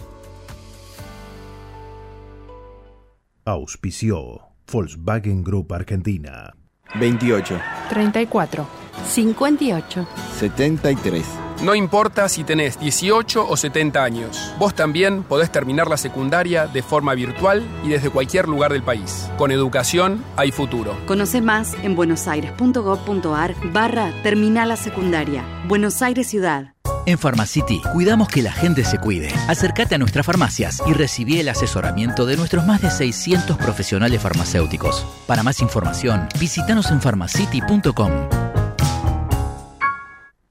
Auspició 3.44 4.40
Volkswagen 4.70 5.44
Group 5.44 5.72
Argentina. 5.72 6.54
28. 6.98 7.60
34. 7.90 8.83
58. 9.08 10.06
73. 10.38 11.24
No 11.62 11.74
importa 11.74 12.28
si 12.28 12.44
tenés 12.44 12.78
18 12.78 13.48
o 13.48 13.56
70 13.56 14.02
años, 14.02 14.52
vos 14.58 14.74
también 14.74 15.22
podés 15.22 15.50
terminar 15.50 15.88
la 15.88 15.96
secundaria 15.96 16.66
de 16.66 16.82
forma 16.82 17.14
virtual 17.14 17.62
y 17.82 17.88
desde 17.88 18.10
cualquier 18.10 18.48
lugar 18.48 18.72
del 18.72 18.82
país. 18.82 19.28
Con 19.38 19.50
educación 19.50 20.22
hay 20.36 20.50
futuro. 20.50 20.96
Conoce 21.06 21.40
más 21.40 21.74
en 21.82 21.94
buenosaires.gov.ar 21.96 23.54
barra 23.72 24.12
Terminal 24.22 24.68
la 24.68 24.76
Secundaria. 24.76 25.44
Buenos 25.66 26.02
Aires 26.02 26.26
Ciudad. 26.26 26.74
En 27.06 27.18
Pharmacity 27.18 27.82
cuidamos 27.92 28.28
que 28.28 28.42
la 28.42 28.52
gente 28.52 28.84
se 28.84 28.98
cuide. 28.98 29.30
Acércate 29.48 29.94
a 29.94 29.98
nuestras 29.98 30.24
farmacias 30.24 30.82
y 30.86 30.92
recibí 30.94 31.38
el 31.38 31.48
asesoramiento 31.48 32.24
de 32.24 32.36
nuestros 32.36 32.66
más 32.66 32.80
de 32.80 32.90
600 32.90 33.58
profesionales 33.58 34.22
farmacéuticos. 34.22 35.06
Para 35.26 35.42
más 35.42 35.60
información, 35.60 36.28
visítanos 36.40 36.90
en 36.90 37.00
pharmacity.com. 37.00 38.43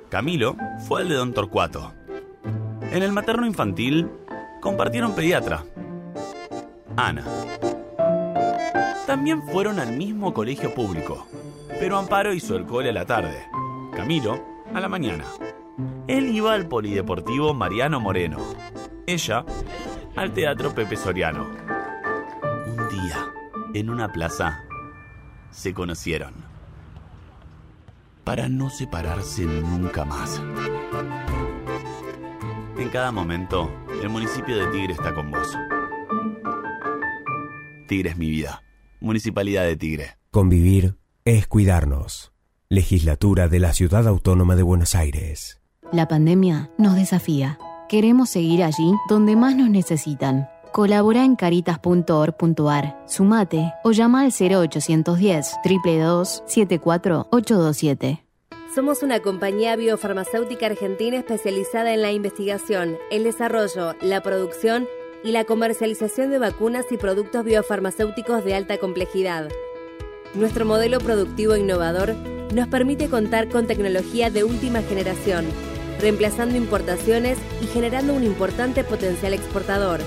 Camilo 0.08 0.56
fue 0.88 1.02
al 1.02 1.10
de 1.10 1.16
Don 1.16 1.34
Torcuato. 1.34 1.92
En 2.94 3.02
el 3.02 3.10
materno 3.10 3.44
infantil 3.44 4.08
compartieron 4.60 5.16
pediatra. 5.16 5.64
Ana. 6.96 7.24
También 9.04 9.42
fueron 9.42 9.80
al 9.80 9.96
mismo 9.96 10.32
colegio 10.32 10.72
público, 10.72 11.26
pero 11.80 11.98
Amparo 11.98 12.32
hizo 12.32 12.54
el 12.54 12.64
cole 12.66 12.90
a 12.90 12.92
la 12.92 13.04
tarde, 13.04 13.48
Camilo 13.96 14.40
a 14.72 14.78
la 14.78 14.88
mañana. 14.88 15.24
Él 16.06 16.28
iba 16.28 16.54
al 16.54 16.68
polideportivo 16.68 17.52
Mariano 17.52 17.98
Moreno, 17.98 18.38
ella 19.08 19.44
al 20.14 20.32
teatro 20.32 20.72
Pepe 20.72 20.94
Soriano. 20.94 21.48
Un 22.64 22.88
día, 22.90 23.26
en 23.74 23.90
una 23.90 24.12
plaza, 24.12 24.62
se 25.50 25.74
conocieron. 25.74 26.32
Para 28.22 28.48
no 28.48 28.70
separarse 28.70 29.42
nunca 29.46 30.04
más. 30.04 30.40
En 32.76 32.88
cada 32.88 33.12
momento, 33.12 33.70
el 34.02 34.08
municipio 34.08 34.56
de 34.56 34.66
Tigre 34.72 34.94
está 34.94 35.14
con 35.14 35.30
vos. 35.30 35.56
Tigre 37.86 38.10
es 38.10 38.16
mi 38.16 38.28
vida. 38.30 38.62
Municipalidad 39.00 39.64
de 39.64 39.76
Tigre. 39.76 40.16
Convivir 40.32 40.96
es 41.24 41.46
cuidarnos. 41.46 42.32
Legislatura 42.68 43.46
de 43.46 43.60
la 43.60 43.72
Ciudad 43.72 44.08
Autónoma 44.08 44.56
de 44.56 44.64
Buenos 44.64 44.96
Aires. 44.96 45.60
La 45.92 46.08
pandemia 46.08 46.70
nos 46.76 46.96
desafía. 46.96 47.58
Queremos 47.88 48.30
seguir 48.30 48.64
allí 48.64 48.92
donde 49.08 49.36
más 49.36 49.54
nos 49.54 49.70
necesitan. 49.70 50.48
Colabora 50.72 51.24
en 51.24 51.36
caritas.org.ar, 51.36 53.04
sumate 53.06 53.72
o 53.84 53.92
llama 53.92 54.22
al 54.22 54.32
0810 54.32 55.54
322 55.62 56.42
74827. 56.48 58.23
Somos 58.74 59.04
una 59.04 59.20
compañía 59.20 59.76
biofarmacéutica 59.76 60.66
argentina 60.66 61.18
especializada 61.18 61.94
en 61.94 62.02
la 62.02 62.10
investigación, 62.10 62.98
el 63.12 63.22
desarrollo, 63.22 63.94
la 64.00 64.20
producción 64.20 64.88
y 65.22 65.30
la 65.30 65.44
comercialización 65.44 66.30
de 66.30 66.40
vacunas 66.40 66.86
y 66.90 66.96
productos 66.96 67.44
biofarmacéuticos 67.44 68.44
de 68.44 68.56
alta 68.56 68.78
complejidad. 68.78 69.48
Nuestro 70.34 70.64
modelo 70.64 70.98
productivo 70.98 71.54
innovador 71.54 72.16
nos 72.52 72.66
permite 72.66 73.08
contar 73.08 73.48
con 73.48 73.68
tecnología 73.68 74.30
de 74.30 74.42
última 74.42 74.82
generación, 74.82 75.44
reemplazando 76.00 76.56
importaciones 76.56 77.38
y 77.62 77.66
generando 77.68 78.12
un 78.12 78.24
importante 78.24 78.82
potencial 78.82 79.34
exportador. 79.34 80.00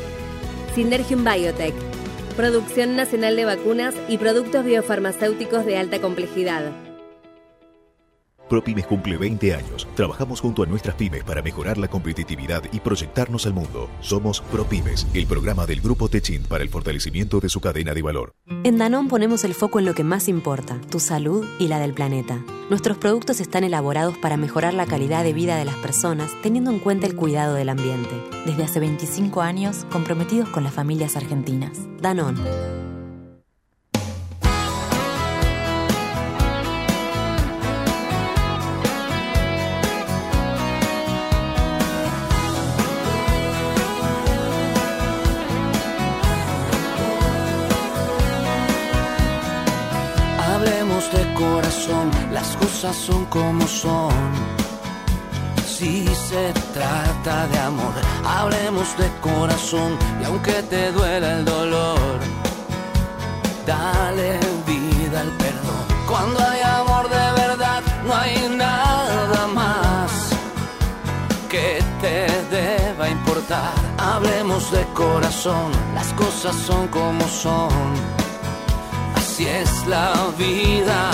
Synergium 0.76 1.24
Biotech, 1.24 1.74
producción 2.36 2.98
nacional 2.98 3.38
de 3.38 3.46
vacunas 3.46 3.96
y 4.10 4.18
productos 4.18 4.66
biofarmacéuticos 4.66 5.66
de 5.66 5.78
alta 5.78 6.02
complejidad. 6.02 6.87
ProPymes 8.50 8.88
cumple 8.88 9.18
20 9.18 9.54
años. 9.54 9.88
Trabajamos 9.96 10.42
junto 10.42 10.64
a 10.64 10.66
nuestras 10.66 10.96
pymes 10.96 11.24
para 11.24 11.42
mejorar 11.42 11.78
la 11.78 11.88
competitividad 11.88 12.64
y 12.72 12.80
proyectarnos 12.80 13.46
al 13.46 13.54
mundo. 13.54 13.90
Somos 14.02 14.42
ProPymes, 14.42 15.08
el 15.14 15.28
programa 15.28 15.66
del 15.66 15.82
Grupo 15.82 16.10
Techint 16.10 16.48
para 16.48 16.64
el 16.64 16.70
fortalecimiento 16.70 17.40
de 17.40 17.50
su 17.50 17.60
cadena 17.60 17.94
de 17.94 18.02
valor. 18.02 18.34
En 18.64 18.78
Danón 18.78 19.08
ponemos 19.08 19.44
el 19.44 19.54
foco 19.54 19.80
en 19.80 19.86
lo 19.86 19.94
que 19.94 20.04
más 20.04 20.28
importa, 20.28 20.80
tu 20.90 21.00
salud 21.00 21.46
y 21.60 21.68
la 21.68 21.80
del 21.80 21.94
planeta. 21.94 22.44
Nuestros 22.70 22.98
productos 22.98 23.40
están 23.40 23.64
elaborados 23.64 24.18
para 24.18 24.38
mejorar 24.38 24.74
la 24.74 24.86
calidad 24.86 25.24
de 25.24 25.34
vida 25.34 25.58
de 25.58 25.66
las 25.66 25.76
personas 25.76 26.32
teniendo 26.42 26.72
en 26.72 26.80
cuenta 26.80 27.08
el 27.08 27.16
cuidado 27.16 27.54
del 27.56 27.70
ambiente. 27.70 28.16
Desde 28.46 28.64
hace 28.64 28.80
25 28.80 29.42
años, 29.42 29.86
comprometidos 29.92 30.50
con 30.50 30.64
las 30.64 30.74
familias 30.74 31.16
argentinas. 31.16 31.78
Danón. 32.02 32.38
Las 52.32 52.56
cosas 52.58 52.96
son 52.96 53.26
como 53.26 53.68
son. 53.68 54.12
Si 55.66 56.08
se 56.08 56.54
trata 56.74 57.48
de 57.48 57.60
amor, 57.60 57.94
hablemos 58.26 58.98
de 58.98 59.10
corazón 59.22 59.98
y 60.22 60.26
aunque 60.26 60.64
te 60.64 60.92
duela 60.92 61.38
el 61.38 61.46
dolor, 61.46 62.20
dale 63.66 64.40
vida 64.66 65.22
al 65.22 65.32
perdón. 65.44 65.84
Cuando 66.08 66.40
hay 66.40 66.62
amor 66.62 67.10
de 67.10 67.42
verdad, 67.44 67.82
no 68.06 68.16
hay 68.16 68.50
nada 68.50 69.48
más 69.48 70.12
que 71.50 71.80
te 72.02 72.28
deba 72.56 73.10
importar. 73.10 73.74
Hablemos 73.98 74.72
de 74.72 74.84
corazón, 74.94 75.72
las 75.96 76.12
cosas 76.14 76.56
son 76.56 76.88
como 76.88 77.28
son 77.28 78.18
así 79.38 79.46
es 79.48 79.86
la 79.86 80.14
vida. 80.38 81.12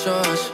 Esos 0.00 0.52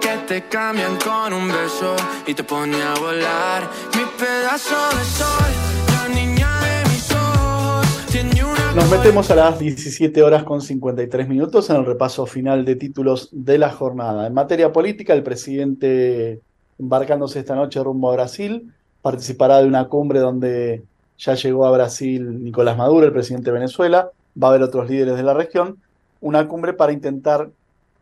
que 0.00 0.16
te 0.26 0.48
cambian 0.48 0.96
con 1.04 1.34
un 1.34 1.48
beso 1.48 1.94
y 2.26 2.32
te 2.32 2.42
pone 2.42 2.80
a 2.82 2.94
volar. 2.94 3.68
Mi 3.94 4.04
pedazo 4.18 4.74
de 4.96 5.04
sol, 5.04 5.52
la 5.88 6.14
niña 6.14 6.48
de 6.60 6.90
mis 6.90 7.10
ojos, 7.12 8.06
tiene 8.10 8.42
una 8.42 8.72
Nos 8.72 8.90
metemos 8.90 9.30
a 9.30 9.34
las 9.34 9.58
17 9.58 10.22
horas 10.22 10.44
con 10.44 10.62
53 10.62 11.28
minutos 11.28 11.68
en 11.68 11.76
el 11.76 11.84
repaso 11.84 12.24
final 12.24 12.64
de 12.64 12.76
títulos 12.76 13.28
de 13.32 13.58
la 13.58 13.70
jornada. 13.70 14.26
En 14.26 14.32
materia 14.32 14.72
política, 14.72 15.12
el 15.12 15.22
presidente 15.22 16.40
embarcándose 16.78 17.40
esta 17.40 17.54
noche 17.54 17.82
rumbo 17.82 18.10
a 18.10 18.14
Brasil, 18.14 18.72
participará 19.02 19.58
de 19.58 19.66
una 19.66 19.88
cumbre 19.88 20.20
donde 20.20 20.84
ya 21.18 21.34
llegó 21.34 21.66
a 21.66 21.70
Brasil 21.70 22.42
Nicolás 22.42 22.78
Maduro, 22.78 23.04
el 23.04 23.12
presidente 23.12 23.50
de 23.50 23.58
Venezuela, 23.58 24.10
va 24.42 24.48
a 24.48 24.50
haber 24.52 24.62
otros 24.62 24.88
líderes 24.88 25.16
de 25.16 25.22
la 25.22 25.34
región, 25.34 25.76
una 26.22 26.48
cumbre 26.48 26.72
para 26.72 26.90
intentar 26.92 27.50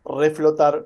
reflotar 0.05 0.85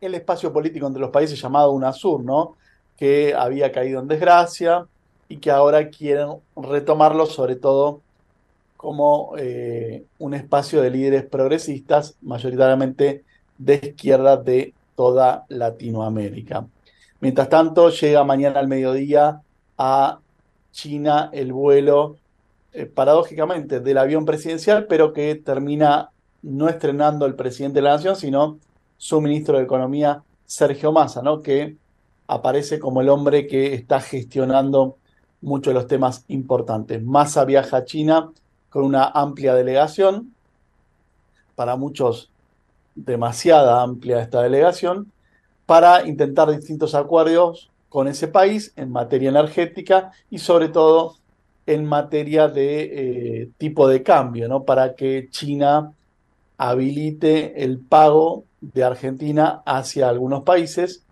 el 0.00 0.14
espacio 0.14 0.52
político 0.52 0.86
entre 0.86 1.00
los 1.00 1.10
países 1.10 1.40
llamado 1.40 1.72
UNASUR, 1.72 2.22
¿no? 2.22 2.56
que 2.96 3.34
había 3.34 3.72
caído 3.72 4.00
en 4.00 4.08
desgracia 4.08 4.86
y 5.28 5.38
que 5.38 5.50
ahora 5.50 5.88
quieren 5.88 6.36
retomarlo 6.56 7.26
sobre 7.26 7.56
todo 7.56 8.00
como 8.76 9.34
eh, 9.38 10.04
un 10.18 10.34
espacio 10.34 10.82
de 10.82 10.90
líderes 10.90 11.24
progresistas, 11.24 12.16
mayoritariamente 12.20 13.24
de 13.56 13.74
izquierda 13.82 14.36
de 14.36 14.74
toda 14.94 15.46
Latinoamérica. 15.48 16.66
Mientras 17.20 17.48
tanto, 17.48 17.88
llega 17.88 18.24
mañana 18.24 18.60
al 18.60 18.68
mediodía 18.68 19.40
a 19.78 20.18
China 20.72 21.30
el 21.32 21.52
vuelo, 21.52 22.16
eh, 22.74 22.84
paradójicamente, 22.84 23.80
del 23.80 23.96
avión 23.96 24.26
presidencial, 24.26 24.86
pero 24.86 25.14
que 25.14 25.34
termina 25.36 26.10
no 26.44 26.68
estrenando 26.68 27.24
el 27.26 27.34
presidente 27.34 27.78
de 27.78 27.82
la 27.82 27.96
Nación, 27.96 28.16
sino 28.16 28.58
su 28.96 29.20
ministro 29.20 29.58
de 29.58 29.64
Economía, 29.64 30.22
Sergio 30.44 30.92
Massa, 30.92 31.22
¿no? 31.22 31.40
que 31.40 31.76
aparece 32.26 32.78
como 32.78 33.00
el 33.00 33.08
hombre 33.08 33.46
que 33.46 33.74
está 33.74 34.00
gestionando 34.00 34.96
muchos 35.40 35.72
de 35.72 35.80
los 35.80 35.86
temas 35.86 36.24
importantes. 36.28 37.02
Massa 37.02 37.44
viaja 37.44 37.78
a 37.78 37.84
China 37.84 38.30
con 38.68 38.84
una 38.84 39.06
amplia 39.06 39.54
delegación, 39.54 40.34
para 41.54 41.76
muchos 41.76 42.30
demasiada 42.94 43.82
amplia 43.82 44.20
esta 44.20 44.42
delegación, 44.42 45.10
para 45.66 46.06
intentar 46.06 46.50
distintos 46.50 46.94
acuerdos 46.94 47.70
con 47.88 48.06
ese 48.06 48.28
país 48.28 48.72
en 48.76 48.90
materia 48.90 49.30
energética 49.30 50.12
y 50.28 50.38
sobre 50.38 50.68
todo 50.68 51.16
en 51.66 51.86
materia 51.86 52.48
de 52.48 52.82
eh, 53.42 53.50
tipo 53.56 53.88
de 53.88 54.02
cambio, 54.02 54.48
¿no? 54.48 54.64
para 54.64 54.94
que 54.94 55.28
China 55.30 55.92
habilite 56.56 57.64
el 57.64 57.78
pago 57.78 58.44
de 58.60 58.84
Argentina 58.84 59.62
hacia 59.66 60.08
algunos 60.08 60.42
países 60.42 61.04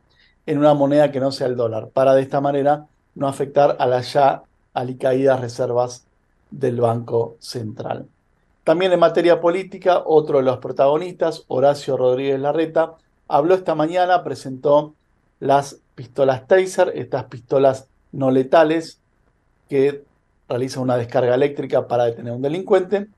en 0.47 0.59
una 0.59 0.75
moneda 0.75 1.13
que 1.13 1.21
no 1.21 1.33
sea 1.33 1.47
el 1.47 1.57
dólar, 1.57 1.89
para 1.89 2.15
de 2.15 2.23
esta 2.23 2.41
manera 2.41 2.87
no 3.15 3.29
afectar 3.29 3.77
a 3.79 3.87
las 3.87 4.13
ya 4.13 4.43
alicaídas 4.75 5.41
reservas 5.41 6.05
del 6.51 6.81
Banco 6.81 7.37
Central. 7.39 8.07
También 8.65 8.93
en 8.93 9.01
materia 9.01 9.41
política, 9.41 10.03
otro 10.05 10.39
de 10.39 10.45
los 10.45 10.59
protagonistas, 10.59 11.45
Horacio 11.49 11.97
Rodríguez 11.97 12.41
Larreta, 12.41 12.95
habló 13.29 13.55
esta 13.55 13.75
mañana, 13.75 14.23
presentó 14.23 14.95
las 15.41 15.81
pistolas 15.95 16.47
Taser, 16.47 16.93
estas 16.95 17.25
pistolas 17.25 17.89
no 18.13 18.31
letales 18.31 19.01
que 19.69 20.05
realizan 20.49 20.85
una 20.85 20.97
descarga 20.97 21.35
eléctrica 21.35 21.89
para 21.89 22.05
detener 22.05 22.33
a 22.33 22.37
un 22.37 22.43
delincuente. 22.43 23.09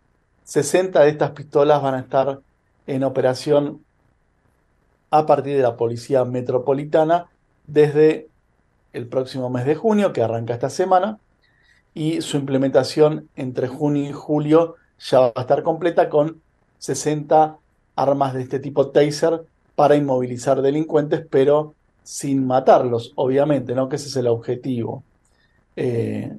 60 0.44 1.00
de 1.00 1.08
estas 1.08 1.30
pistolas 1.32 1.82
van 1.82 1.94
a 1.94 2.00
estar 2.00 2.40
en 2.86 3.04
operación 3.04 3.84
a 5.10 5.26
partir 5.26 5.56
de 5.56 5.62
la 5.62 5.76
Policía 5.76 6.24
Metropolitana 6.24 7.26
desde 7.66 8.28
el 8.92 9.06
próximo 9.06 9.50
mes 9.50 9.64
de 9.64 9.74
junio, 9.74 10.12
que 10.12 10.22
arranca 10.22 10.54
esta 10.54 10.70
semana, 10.70 11.18
y 11.94 12.20
su 12.20 12.36
implementación 12.36 13.28
entre 13.36 13.68
junio 13.68 14.08
y 14.08 14.12
julio 14.12 14.76
ya 14.98 15.20
va 15.20 15.32
a 15.34 15.40
estar 15.40 15.62
completa 15.62 16.08
con 16.08 16.40
60 16.78 17.56
armas 17.96 18.34
de 18.34 18.42
este 18.42 18.58
tipo 18.58 18.88
taser 18.88 19.44
para 19.74 19.96
inmovilizar 19.96 20.62
delincuentes, 20.62 21.24
pero 21.28 21.74
sin 22.02 22.46
matarlos, 22.46 23.12
obviamente, 23.14 23.74
¿no? 23.74 23.88
Que 23.88 23.96
ese 23.96 24.08
es 24.08 24.16
el 24.16 24.26
objetivo. 24.26 25.02
Eh, 25.76 26.36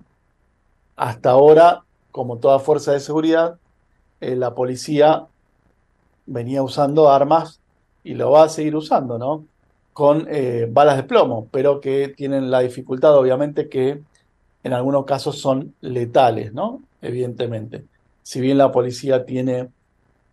hasta 0.95 1.31
ahora, 1.31 1.83
como 2.11 2.37
toda 2.37 2.59
fuerza 2.59 2.91
de 2.91 2.99
seguridad, 2.99 3.57
eh, 4.31 4.35
la 4.35 4.53
policía 4.53 5.25
venía 6.25 6.63
usando 6.63 7.09
armas 7.09 7.59
y 8.03 8.13
lo 8.13 8.31
va 8.31 8.43
a 8.43 8.49
seguir 8.49 8.75
usando, 8.75 9.17
¿no? 9.17 9.45
Con 9.93 10.27
eh, 10.29 10.67
balas 10.69 10.97
de 10.97 11.03
plomo, 11.03 11.47
pero 11.51 11.79
que 11.81 12.09
tienen 12.09 12.51
la 12.51 12.59
dificultad, 12.59 13.17
obviamente, 13.17 13.69
que 13.69 14.01
en 14.63 14.73
algunos 14.73 15.05
casos 15.05 15.39
son 15.39 15.73
letales, 15.81 16.53
¿no? 16.53 16.81
Evidentemente 17.01 17.85
si 18.25 18.41
bien 18.41 18.57
la 18.57 18.71
policía 18.71 19.23
tiene 19.23 19.69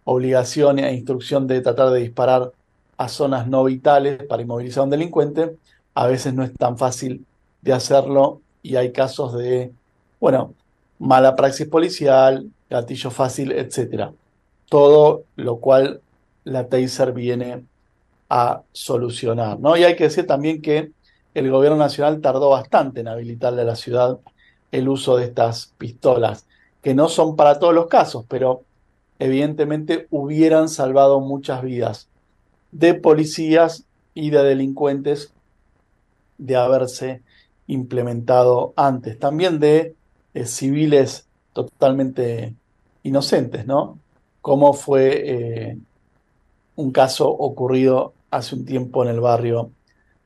obligación 0.05 0.78
e 0.78 0.95
instrucción 0.95 1.47
de 1.47 1.61
tratar 1.61 1.90
de 1.90 2.01
disparar 2.01 2.51
a 2.97 3.09
zonas 3.09 3.47
no 3.47 3.64
vitales 3.64 4.24
para 4.24 4.40
inmovilizar 4.40 4.80
a 4.80 4.84
un 4.84 4.90
delincuente, 4.90 5.59
a 5.95 6.07
veces 6.07 6.32
no 6.32 6.43
es 6.43 6.55
tan 6.55 6.78
fácil 6.78 7.26
de 7.61 7.74
hacerlo 7.74 8.40
y 8.62 8.76
hay 8.76 8.93
casos 8.93 9.34
de, 9.34 9.72
bueno, 10.18 10.55
mala 10.99 11.36
praxis 11.36 11.66
policial, 11.66 12.47
gatillo 12.73 13.11
fácil, 13.11 13.53
etc. 13.53 14.11
Todo 14.68 15.25
lo 15.37 15.57
cual 15.59 16.01
la 16.45 16.66
Taser 16.66 17.12
viene 17.12 17.64
a 18.29 18.62
solucionar, 18.73 19.61
¿no? 19.61 19.77
Y 19.77 19.85
hay 19.85 19.95
que 19.95 20.05
decir 20.05 20.27
también 20.27 20.62
que 20.62 20.91
el 21.35 21.51
gobierno 21.51 21.79
nacional 21.79 22.20
tardó 22.20 22.51
bastante 22.51 23.01
en 23.01 23.09
habilitarle 23.09 23.62
a 23.62 23.66
la 23.66 23.77
ciudad 23.77 24.18
el 24.70 24.89
uso 24.89 25.16
de 25.16 25.25
estas 25.25 25.73
pistolas 25.79 26.47
que 26.83 26.95
no 26.95 27.09
son 27.09 27.37
para 27.37 27.59
todos 27.59 27.75
los 27.75 27.87
casos, 27.87 28.25
pero 28.29 28.62
evidentemente 29.18 30.09
hubieran 30.11 30.68
salvado 30.68 31.20
muchas 31.20 31.62
vidas 31.62 32.09
de 32.73 32.95
policías 32.95 33.85
y 34.14 34.31
de 34.31 34.43
delincuentes 34.43 35.33
de 36.39 36.57
haberse 36.57 37.23
implementado 37.66 38.73
antes. 38.77 39.18
También 39.18 39.61
de 39.61 39.95
civiles 40.45 41.27
totalmente 41.53 42.55
inocentes, 43.03 43.66
¿no? 43.66 43.98
Como 44.40 44.72
fue 44.72 45.70
eh, 45.70 45.78
un 46.76 46.92
caso 46.92 47.28
ocurrido 47.28 48.14
hace 48.30 48.55
un 48.55 48.64
tiempo 48.64 49.03
en 49.03 49.11
el 49.11 49.20
barrio 49.20 49.70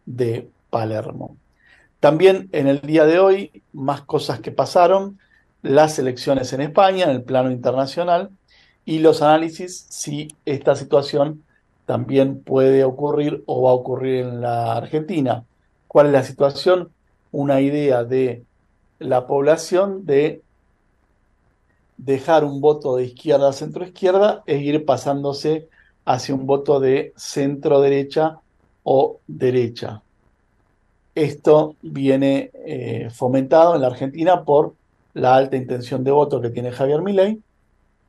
de 0.04 0.48
Palermo. 0.70 1.36
También 2.00 2.48
en 2.52 2.68
el 2.68 2.80
día 2.80 3.04
de 3.04 3.18
hoy, 3.18 3.62
más 3.72 4.02
cosas 4.02 4.40
que 4.40 4.52
pasaron 4.52 5.18
las 5.62 5.98
elecciones 5.98 6.52
en 6.52 6.60
España 6.60 7.04
en 7.04 7.10
el 7.10 7.22
plano 7.22 7.50
internacional 7.50 8.30
y 8.84 9.00
los 9.00 9.22
análisis 9.22 9.86
si 9.90 10.28
esta 10.44 10.76
situación 10.76 11.42
también 11.86 12.42
puede 12.42 12.84
ocurrir 12.84 13.42
o 13.46 13.62
va 13.62 13.70
a 13.70 13.74
ocurrir 13.74 14.24
en 14.24 14.40
la 14.40 14.76
Argentina. 14.76 15.44
¿Cuál 15.88 16.06
es 16.06 16.12
la 16.12 16.22
situación? 16.22 16.90
Una 17.32 17.60
idea 17.60 18.04
de 18.04 18.44
la 18.98 19.26
población 19.26 20.06
de 20.06 20.42
dejar 21.96 22.44
un 22.44 22.60
voto 22.60 22.96
de 22.96 23.04
izquierda 23.04 23.48
a 23.48 23.52
centro-izquierda 23.52 24.42
e 24.46 24.58
ir 24.58 24.84
pasándose 24.84 25.68
hacia 26.04 26.34
un 26.34 26.46
voto 26.46 26.80
de 26.80 27.12
centro-derecha 27.16 28.38
o 28.84 29.18
derecha. 29.26 30.02
Esto 31.14 31.74
viene 31.82 32.50
eh, 32.52 33.08
fomentado 33.10 33.74
en 33.74 33.80
la 33.80 33.88
Argentina 33.88 34.44
por 34.44 34.74
la 35.14 35.34
alta 35.34 35.56
intención 35.56 36.04
de 36.04 36.10
voto 36.10 36.40
que 36.40 36.50
tiene 36.50 36.72
Javier 36.72 37.00
Milei 37.02 37.40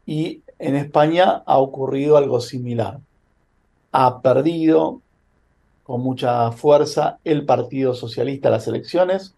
y 0.05 0.41
en 0.59 0.75
España 0.75 1.43
ha 1.45 1.57
ocurrido 1.57 2.17
algo 2.17 2.41
similar. 2.41 2.99
Ha 3.91 4.21
perdido 4.21 5.01
con 5.83 6.01
mucha 6.01 6.51
fuerza 6.51 7.19
el 7.23 7.45
Partido 7.45 7.93
Socialista 7.93 8.49
las 8.49 8.67
elecciones, 8.67 9.35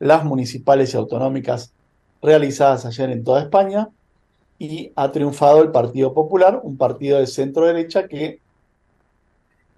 las 0.00 0.24
municipales 0.24 0.92
y 0.92 0.96
autonómicas 0.96 1.72
realizadas 2.26 2.84
ayer 2.84 3.10
en 3.10 3.24
toda 3.24 3.40
España 3.40 3.88
y 4.58 4.92
ha 4.96 5.12
triunfado 5.12 5.62
el 5.62 5.70
Partido 5.70 6.12
Popular, 6.12 6.60
un 6.62 6.76
partido 6.76 7.18
de 7.18 7.26
centro 7.26 7.66
derecha 7.66 8.08
que 8.08 8.40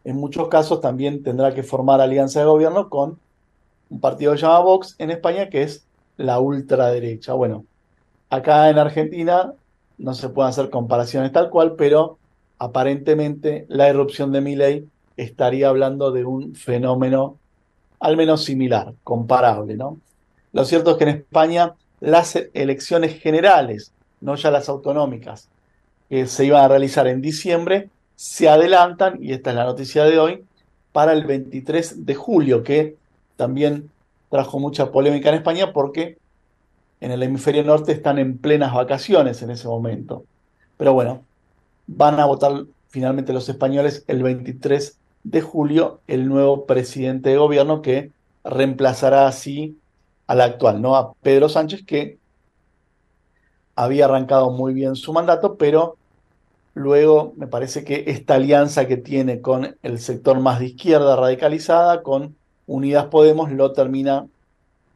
en 0.05 0.17
muchos 0.17 0.49
casos 0.49 0.81
también 0.81 1.23
tendrá 1.23 1.55
que 1.55 1.63
formar 1.63 2.01
alianza 2.01 2.41
de 2.41 2.47
gobierno 2.47 2.89
con 2.89 3.19
un 3.91 4.01
partido 4.01 4.35
llamado 4.35 4.65
Vox 4.65 4.97
en 4.99 5.11
España 5.11 5.49
que 5.51 5.63
es 5.63 5.85
la 6.17 6.41
ultraderecha. 6.41 7.35
Bueno, 7.35 7.65
acá 8.31 8.71
en 8.71 8.79
Argentina 8.79 9.53
no 9.99 10.15
se 10.15 10.29
pueden 10.31 10.51
hacer 10.51 10.71
comparaciones 10.71 11.33
tal 11.33 11.51
cual, 11.51 11.75
pero 11.77 12.19
aparentemente 12.59 13.67
la 13.69 13.89
irrupción 13.89 14.33
de 14.33 14.41
Milley 14.41 14.89
estaría 15.17 15.69
hablando 15.69 16.13
de 16.13 16.25
un 16.25 16.55
fenómeno 16.55 17.37
al 18.01 18.17
menos 18.17 18.45
similar, 18.45 18.95
comparable, 19.05 19.77
¿no? 19.77 19.99
Lo 20.53 20.65
cierto 20.65 20.93
es 20.93 20.97
que 20.97 21.05
en 21.05 21.11
España 21.11 21.75
las 22.01 22.39
elecciones 22.55 23.21
generales, 23.21 23.93
no 24.21 24.35
ya 24.37 24.51
las 24.51 24.69
autonómicas, 24.69 25.49
que 26.09 26.27
se 26.27 26.45
iban 26.45 26.65
a 26.65 26.69
realizar 26.69 27.07
en 27.07 27.21
diciembre, 27.21 27.91
se 28.17 28.49
adelantan, 28.49 29.23
y 29.23 29.33
esta 29.33 29.51
es 29.51 29.57
la 29.57 29.65
noticia 29.65 30.05
de 30.05 30.19
hoy, 30.19 30.45
para 30.93 31.13
el 31.13 31.25
23 31.25 32.07
de 32.07 32.15
julio, 32.15 32.63
que 32.63 32.97
también 33.37 33.91
trajo 34.31 34.59
mucha 34.59 34.91
polémica 34.91 35.29
en 35.29 35.37
España 35.37 35.73
porque 35.73 36.19
en 37.01 37.13
el 37.13 37.23
hemisferio 37.23 37.63
norte 37.65 37.93
están 37.93 38.19
en 38.19 38.39
plenas 38.39 38.75
vacaciones 38.75 39.43
en 39.43 39.51
ese 39.51 39.69
momento. 39.69 40.25
Pero 40.77 40.93
bueno, 40.93 41.23
van 41.87 42.19
a 42.21 42.27
votar 42.27 42.65
finalmente 42.89 43.33
los 43.33 43.49
españoles 43.49 44.05
el 44.09 44.23
23 44.23 44.99
de 45.25 45.41
julio 45.41 46.01
el 46.07 46.29
nuevo 46.29 46.67
presidente 46.67 47.31
de 47.31 47.37
gobierno 47.37 47.83
que 47.83 48.11
reemplazará 48.45 49.27
así 49.27 49.77
al 50.29 50.41
actual, 50.43 50.81
¿no? 50.81 50.95
A 50.95 51.13
Pedro 51.15 51.49
Sánchez, 51.49 51.85
que 51.85 52.19
había 53.75 54.05
arrancado 54.05 54.51
muy 54.51 54.75
bien 54.75 54.95
su 54.95 55.13
mandato, 55.13 55.57
pero 55.57 55.97
luego 56.75 57.33
me 57.37 57.47
parece 57.47 57.83
que 57.83 58.05
esta 58.09 58.35
alianza 58.35 58.87
que 58.87 58.99
tiene 58.99 59.41
con 59.41 59.77
el 59.83 59.99
sector 59.99 60.39
más 60.39 60.61
de 60.61 60.67
izquierda 60.67 61.17
radicalizada, 61.17 62.03
con 62.03 62.37
Unidas 62.67 63.07
Podemos, 63.07 63.51
lo 63.51 63.73
termina 63.73 64.27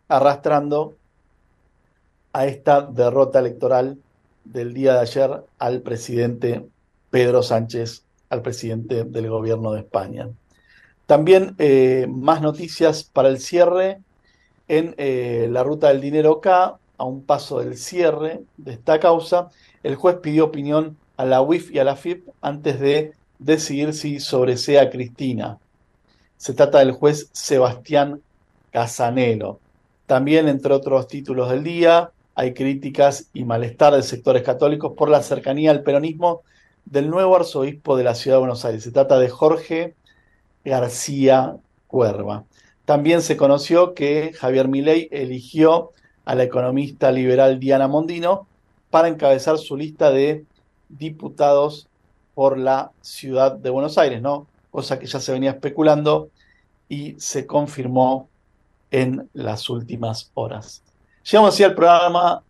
arrastrando 0.08 0.96
a 2.32 2.46
esta 2.46 2.82
derrota 2.82 3.38
electoral 3.38 3.98
del 4.44 4.74
día 4.74 4.94
de 4.94 5.00
ayer 5.00 5.44
al 5.58 5.80
presidente 5.80 6.66
Pedro 7.10 7.42
Sánchez, 7.42 8.04
al 8.28 8.42
presidente 8.42 9.04
del 9.04 9.30
gobierno 9.30 9.72
de 9.72 9.80
España. 9.80 10.28
También 11.06 11.54
eh, 11.58 12.06
más 12.10 12.42
noticias 12.42 13.04
para 13.04 13.28
el 13.28 13.38
cierre 13.38 14.00
en 14.72 14.94
eh, 14.96 15.48
la 15.50 15.62
ruta 15.62 15.88
del 15.88 16.00
dinero 16.00 16.38
acá, 16.38 16.78
a 16.96 17.04
un 17.04 17.22
paso 17.24 17.58
del 17.58 17.76
cierre 17.76 18.40
de 18.56 18.72
esta 18.72 18.98
causa. 18.98 19.50
El 19.82 19.96
juez 19.96 20.16
pidió 20.22 20.46
opinión 20.46 20.96
a 21.18 21.26
la 21.26 21.42
UIF 21.42 21.70
y 21.72 21.78
a 21.78 21.84
la 21.84 21.94
FIP 21.94 22.26
antes 22.40 22.80
de 22.80 23.12
decidir 23.38 23.92
si 23.92 24.18
sobresea 24.18 24.88
Cristina. 24.88 25.58
Se 26.38 26.54
trata 26.54 26.78
del 26.78 26.92
juez 26.92 27.28
Sebastián 27.32 28.22
Casanelo. 28.70 29.60
También, 30.06 30.48
entre 30.48 30.72
otros 30.72 31.06
títulos 31.06 31.50
del 31.50 31.64
día, 31.64 32.10
hay 32.34 32.54
críticas 32.54 33.28
y 33.34 33.44
malestar 33.44 33.94
de 33.94 34.02
sectores 34.02 34.42
católicos 34.42 34.94
por 34.96 35.10
la 35.10 35.22
cercanía 35.22 35.70
al 35.70 35.82
peronismo 35.82 36.44
del 36.86 37.10
nuevo 37.10 37.36
arzobispo 37.36 37.94
de 37.94 38.04
la 38.04 38.14
ciudad 38.14 38.36
de 38.36 38.40
Buenos 38.40 38.64
Aires. 38.64 38.84
Se 38.84 38.90
trata 38.90 39.18
de 39.18 39.28
Jorge 39.28 39.94
García 40.64 41.56
Cuerva. 41.88 42.44
También 42.84 43.22
se 43.22 43.36
conoció 43.36 43.94
que 43.94 44.32
Javier 44.32 44.68
Milei 44.68 45.08
eligió 45.12 45.92
a 46.24 46.34
la 46.34 46.44
economista 46.44 47.12
liberal 47.12 47.58
Diana 47.58 47.88
Mondino 47.88 48.46
para 48.90 49.08
encabezar 49.08 49.58
su 49.58 49.76
lista 49.76 50.10
de 50.10 50.44
diputados 50.88 51.88
por 52.34 52.58
la 52.58 52.90
ciudad 53.00 53.52
de 53.52 53.70
Buenos 53.70 53.98
Aires, 53.98 54.20
¿no? 54.20 54.46
Cosa 54.70 54.98
que 54.98 55.06
ya 55.06 55.20
se 55.20 55.32
venía 55.32 55.50
especulando 55.52 56.28
y 56.88 57.14
se 57.18 57.46
confirmó 57.46 58.28
en 58.90 59.28
las 59.32 59.68
últimas 59.70 60.30
horas. 60.34 60.82
Llegamos 61.24 61.54
así 61.54 61.64
al 61.64 61.74
programa 61.74 62.42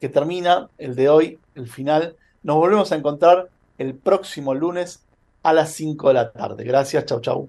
que 0.00 0.08
termina, 0.08 0.68
el 0.78 0.94
de 0.94 1.08
hoy, 1.08 1.38
el 1.54 1.68
final. 1.68 2.16
Nos 2.42 2.56
volvemos 2.56 2.90
a 2.92 2.96
encontrar 2.96 3.48
el 3.78 3.94
próximo 3.94 4.54
lunes 4.54 5.02
a 5.42 5.52
las 5.52 5.72
5 5.72 6.08
de 6.08 6.14
la 6.14 6.32
tarde. 6.32 6.64
Gracias, 6.64 7.04
chau, 7.06 7.20
chau. 7.20 7.48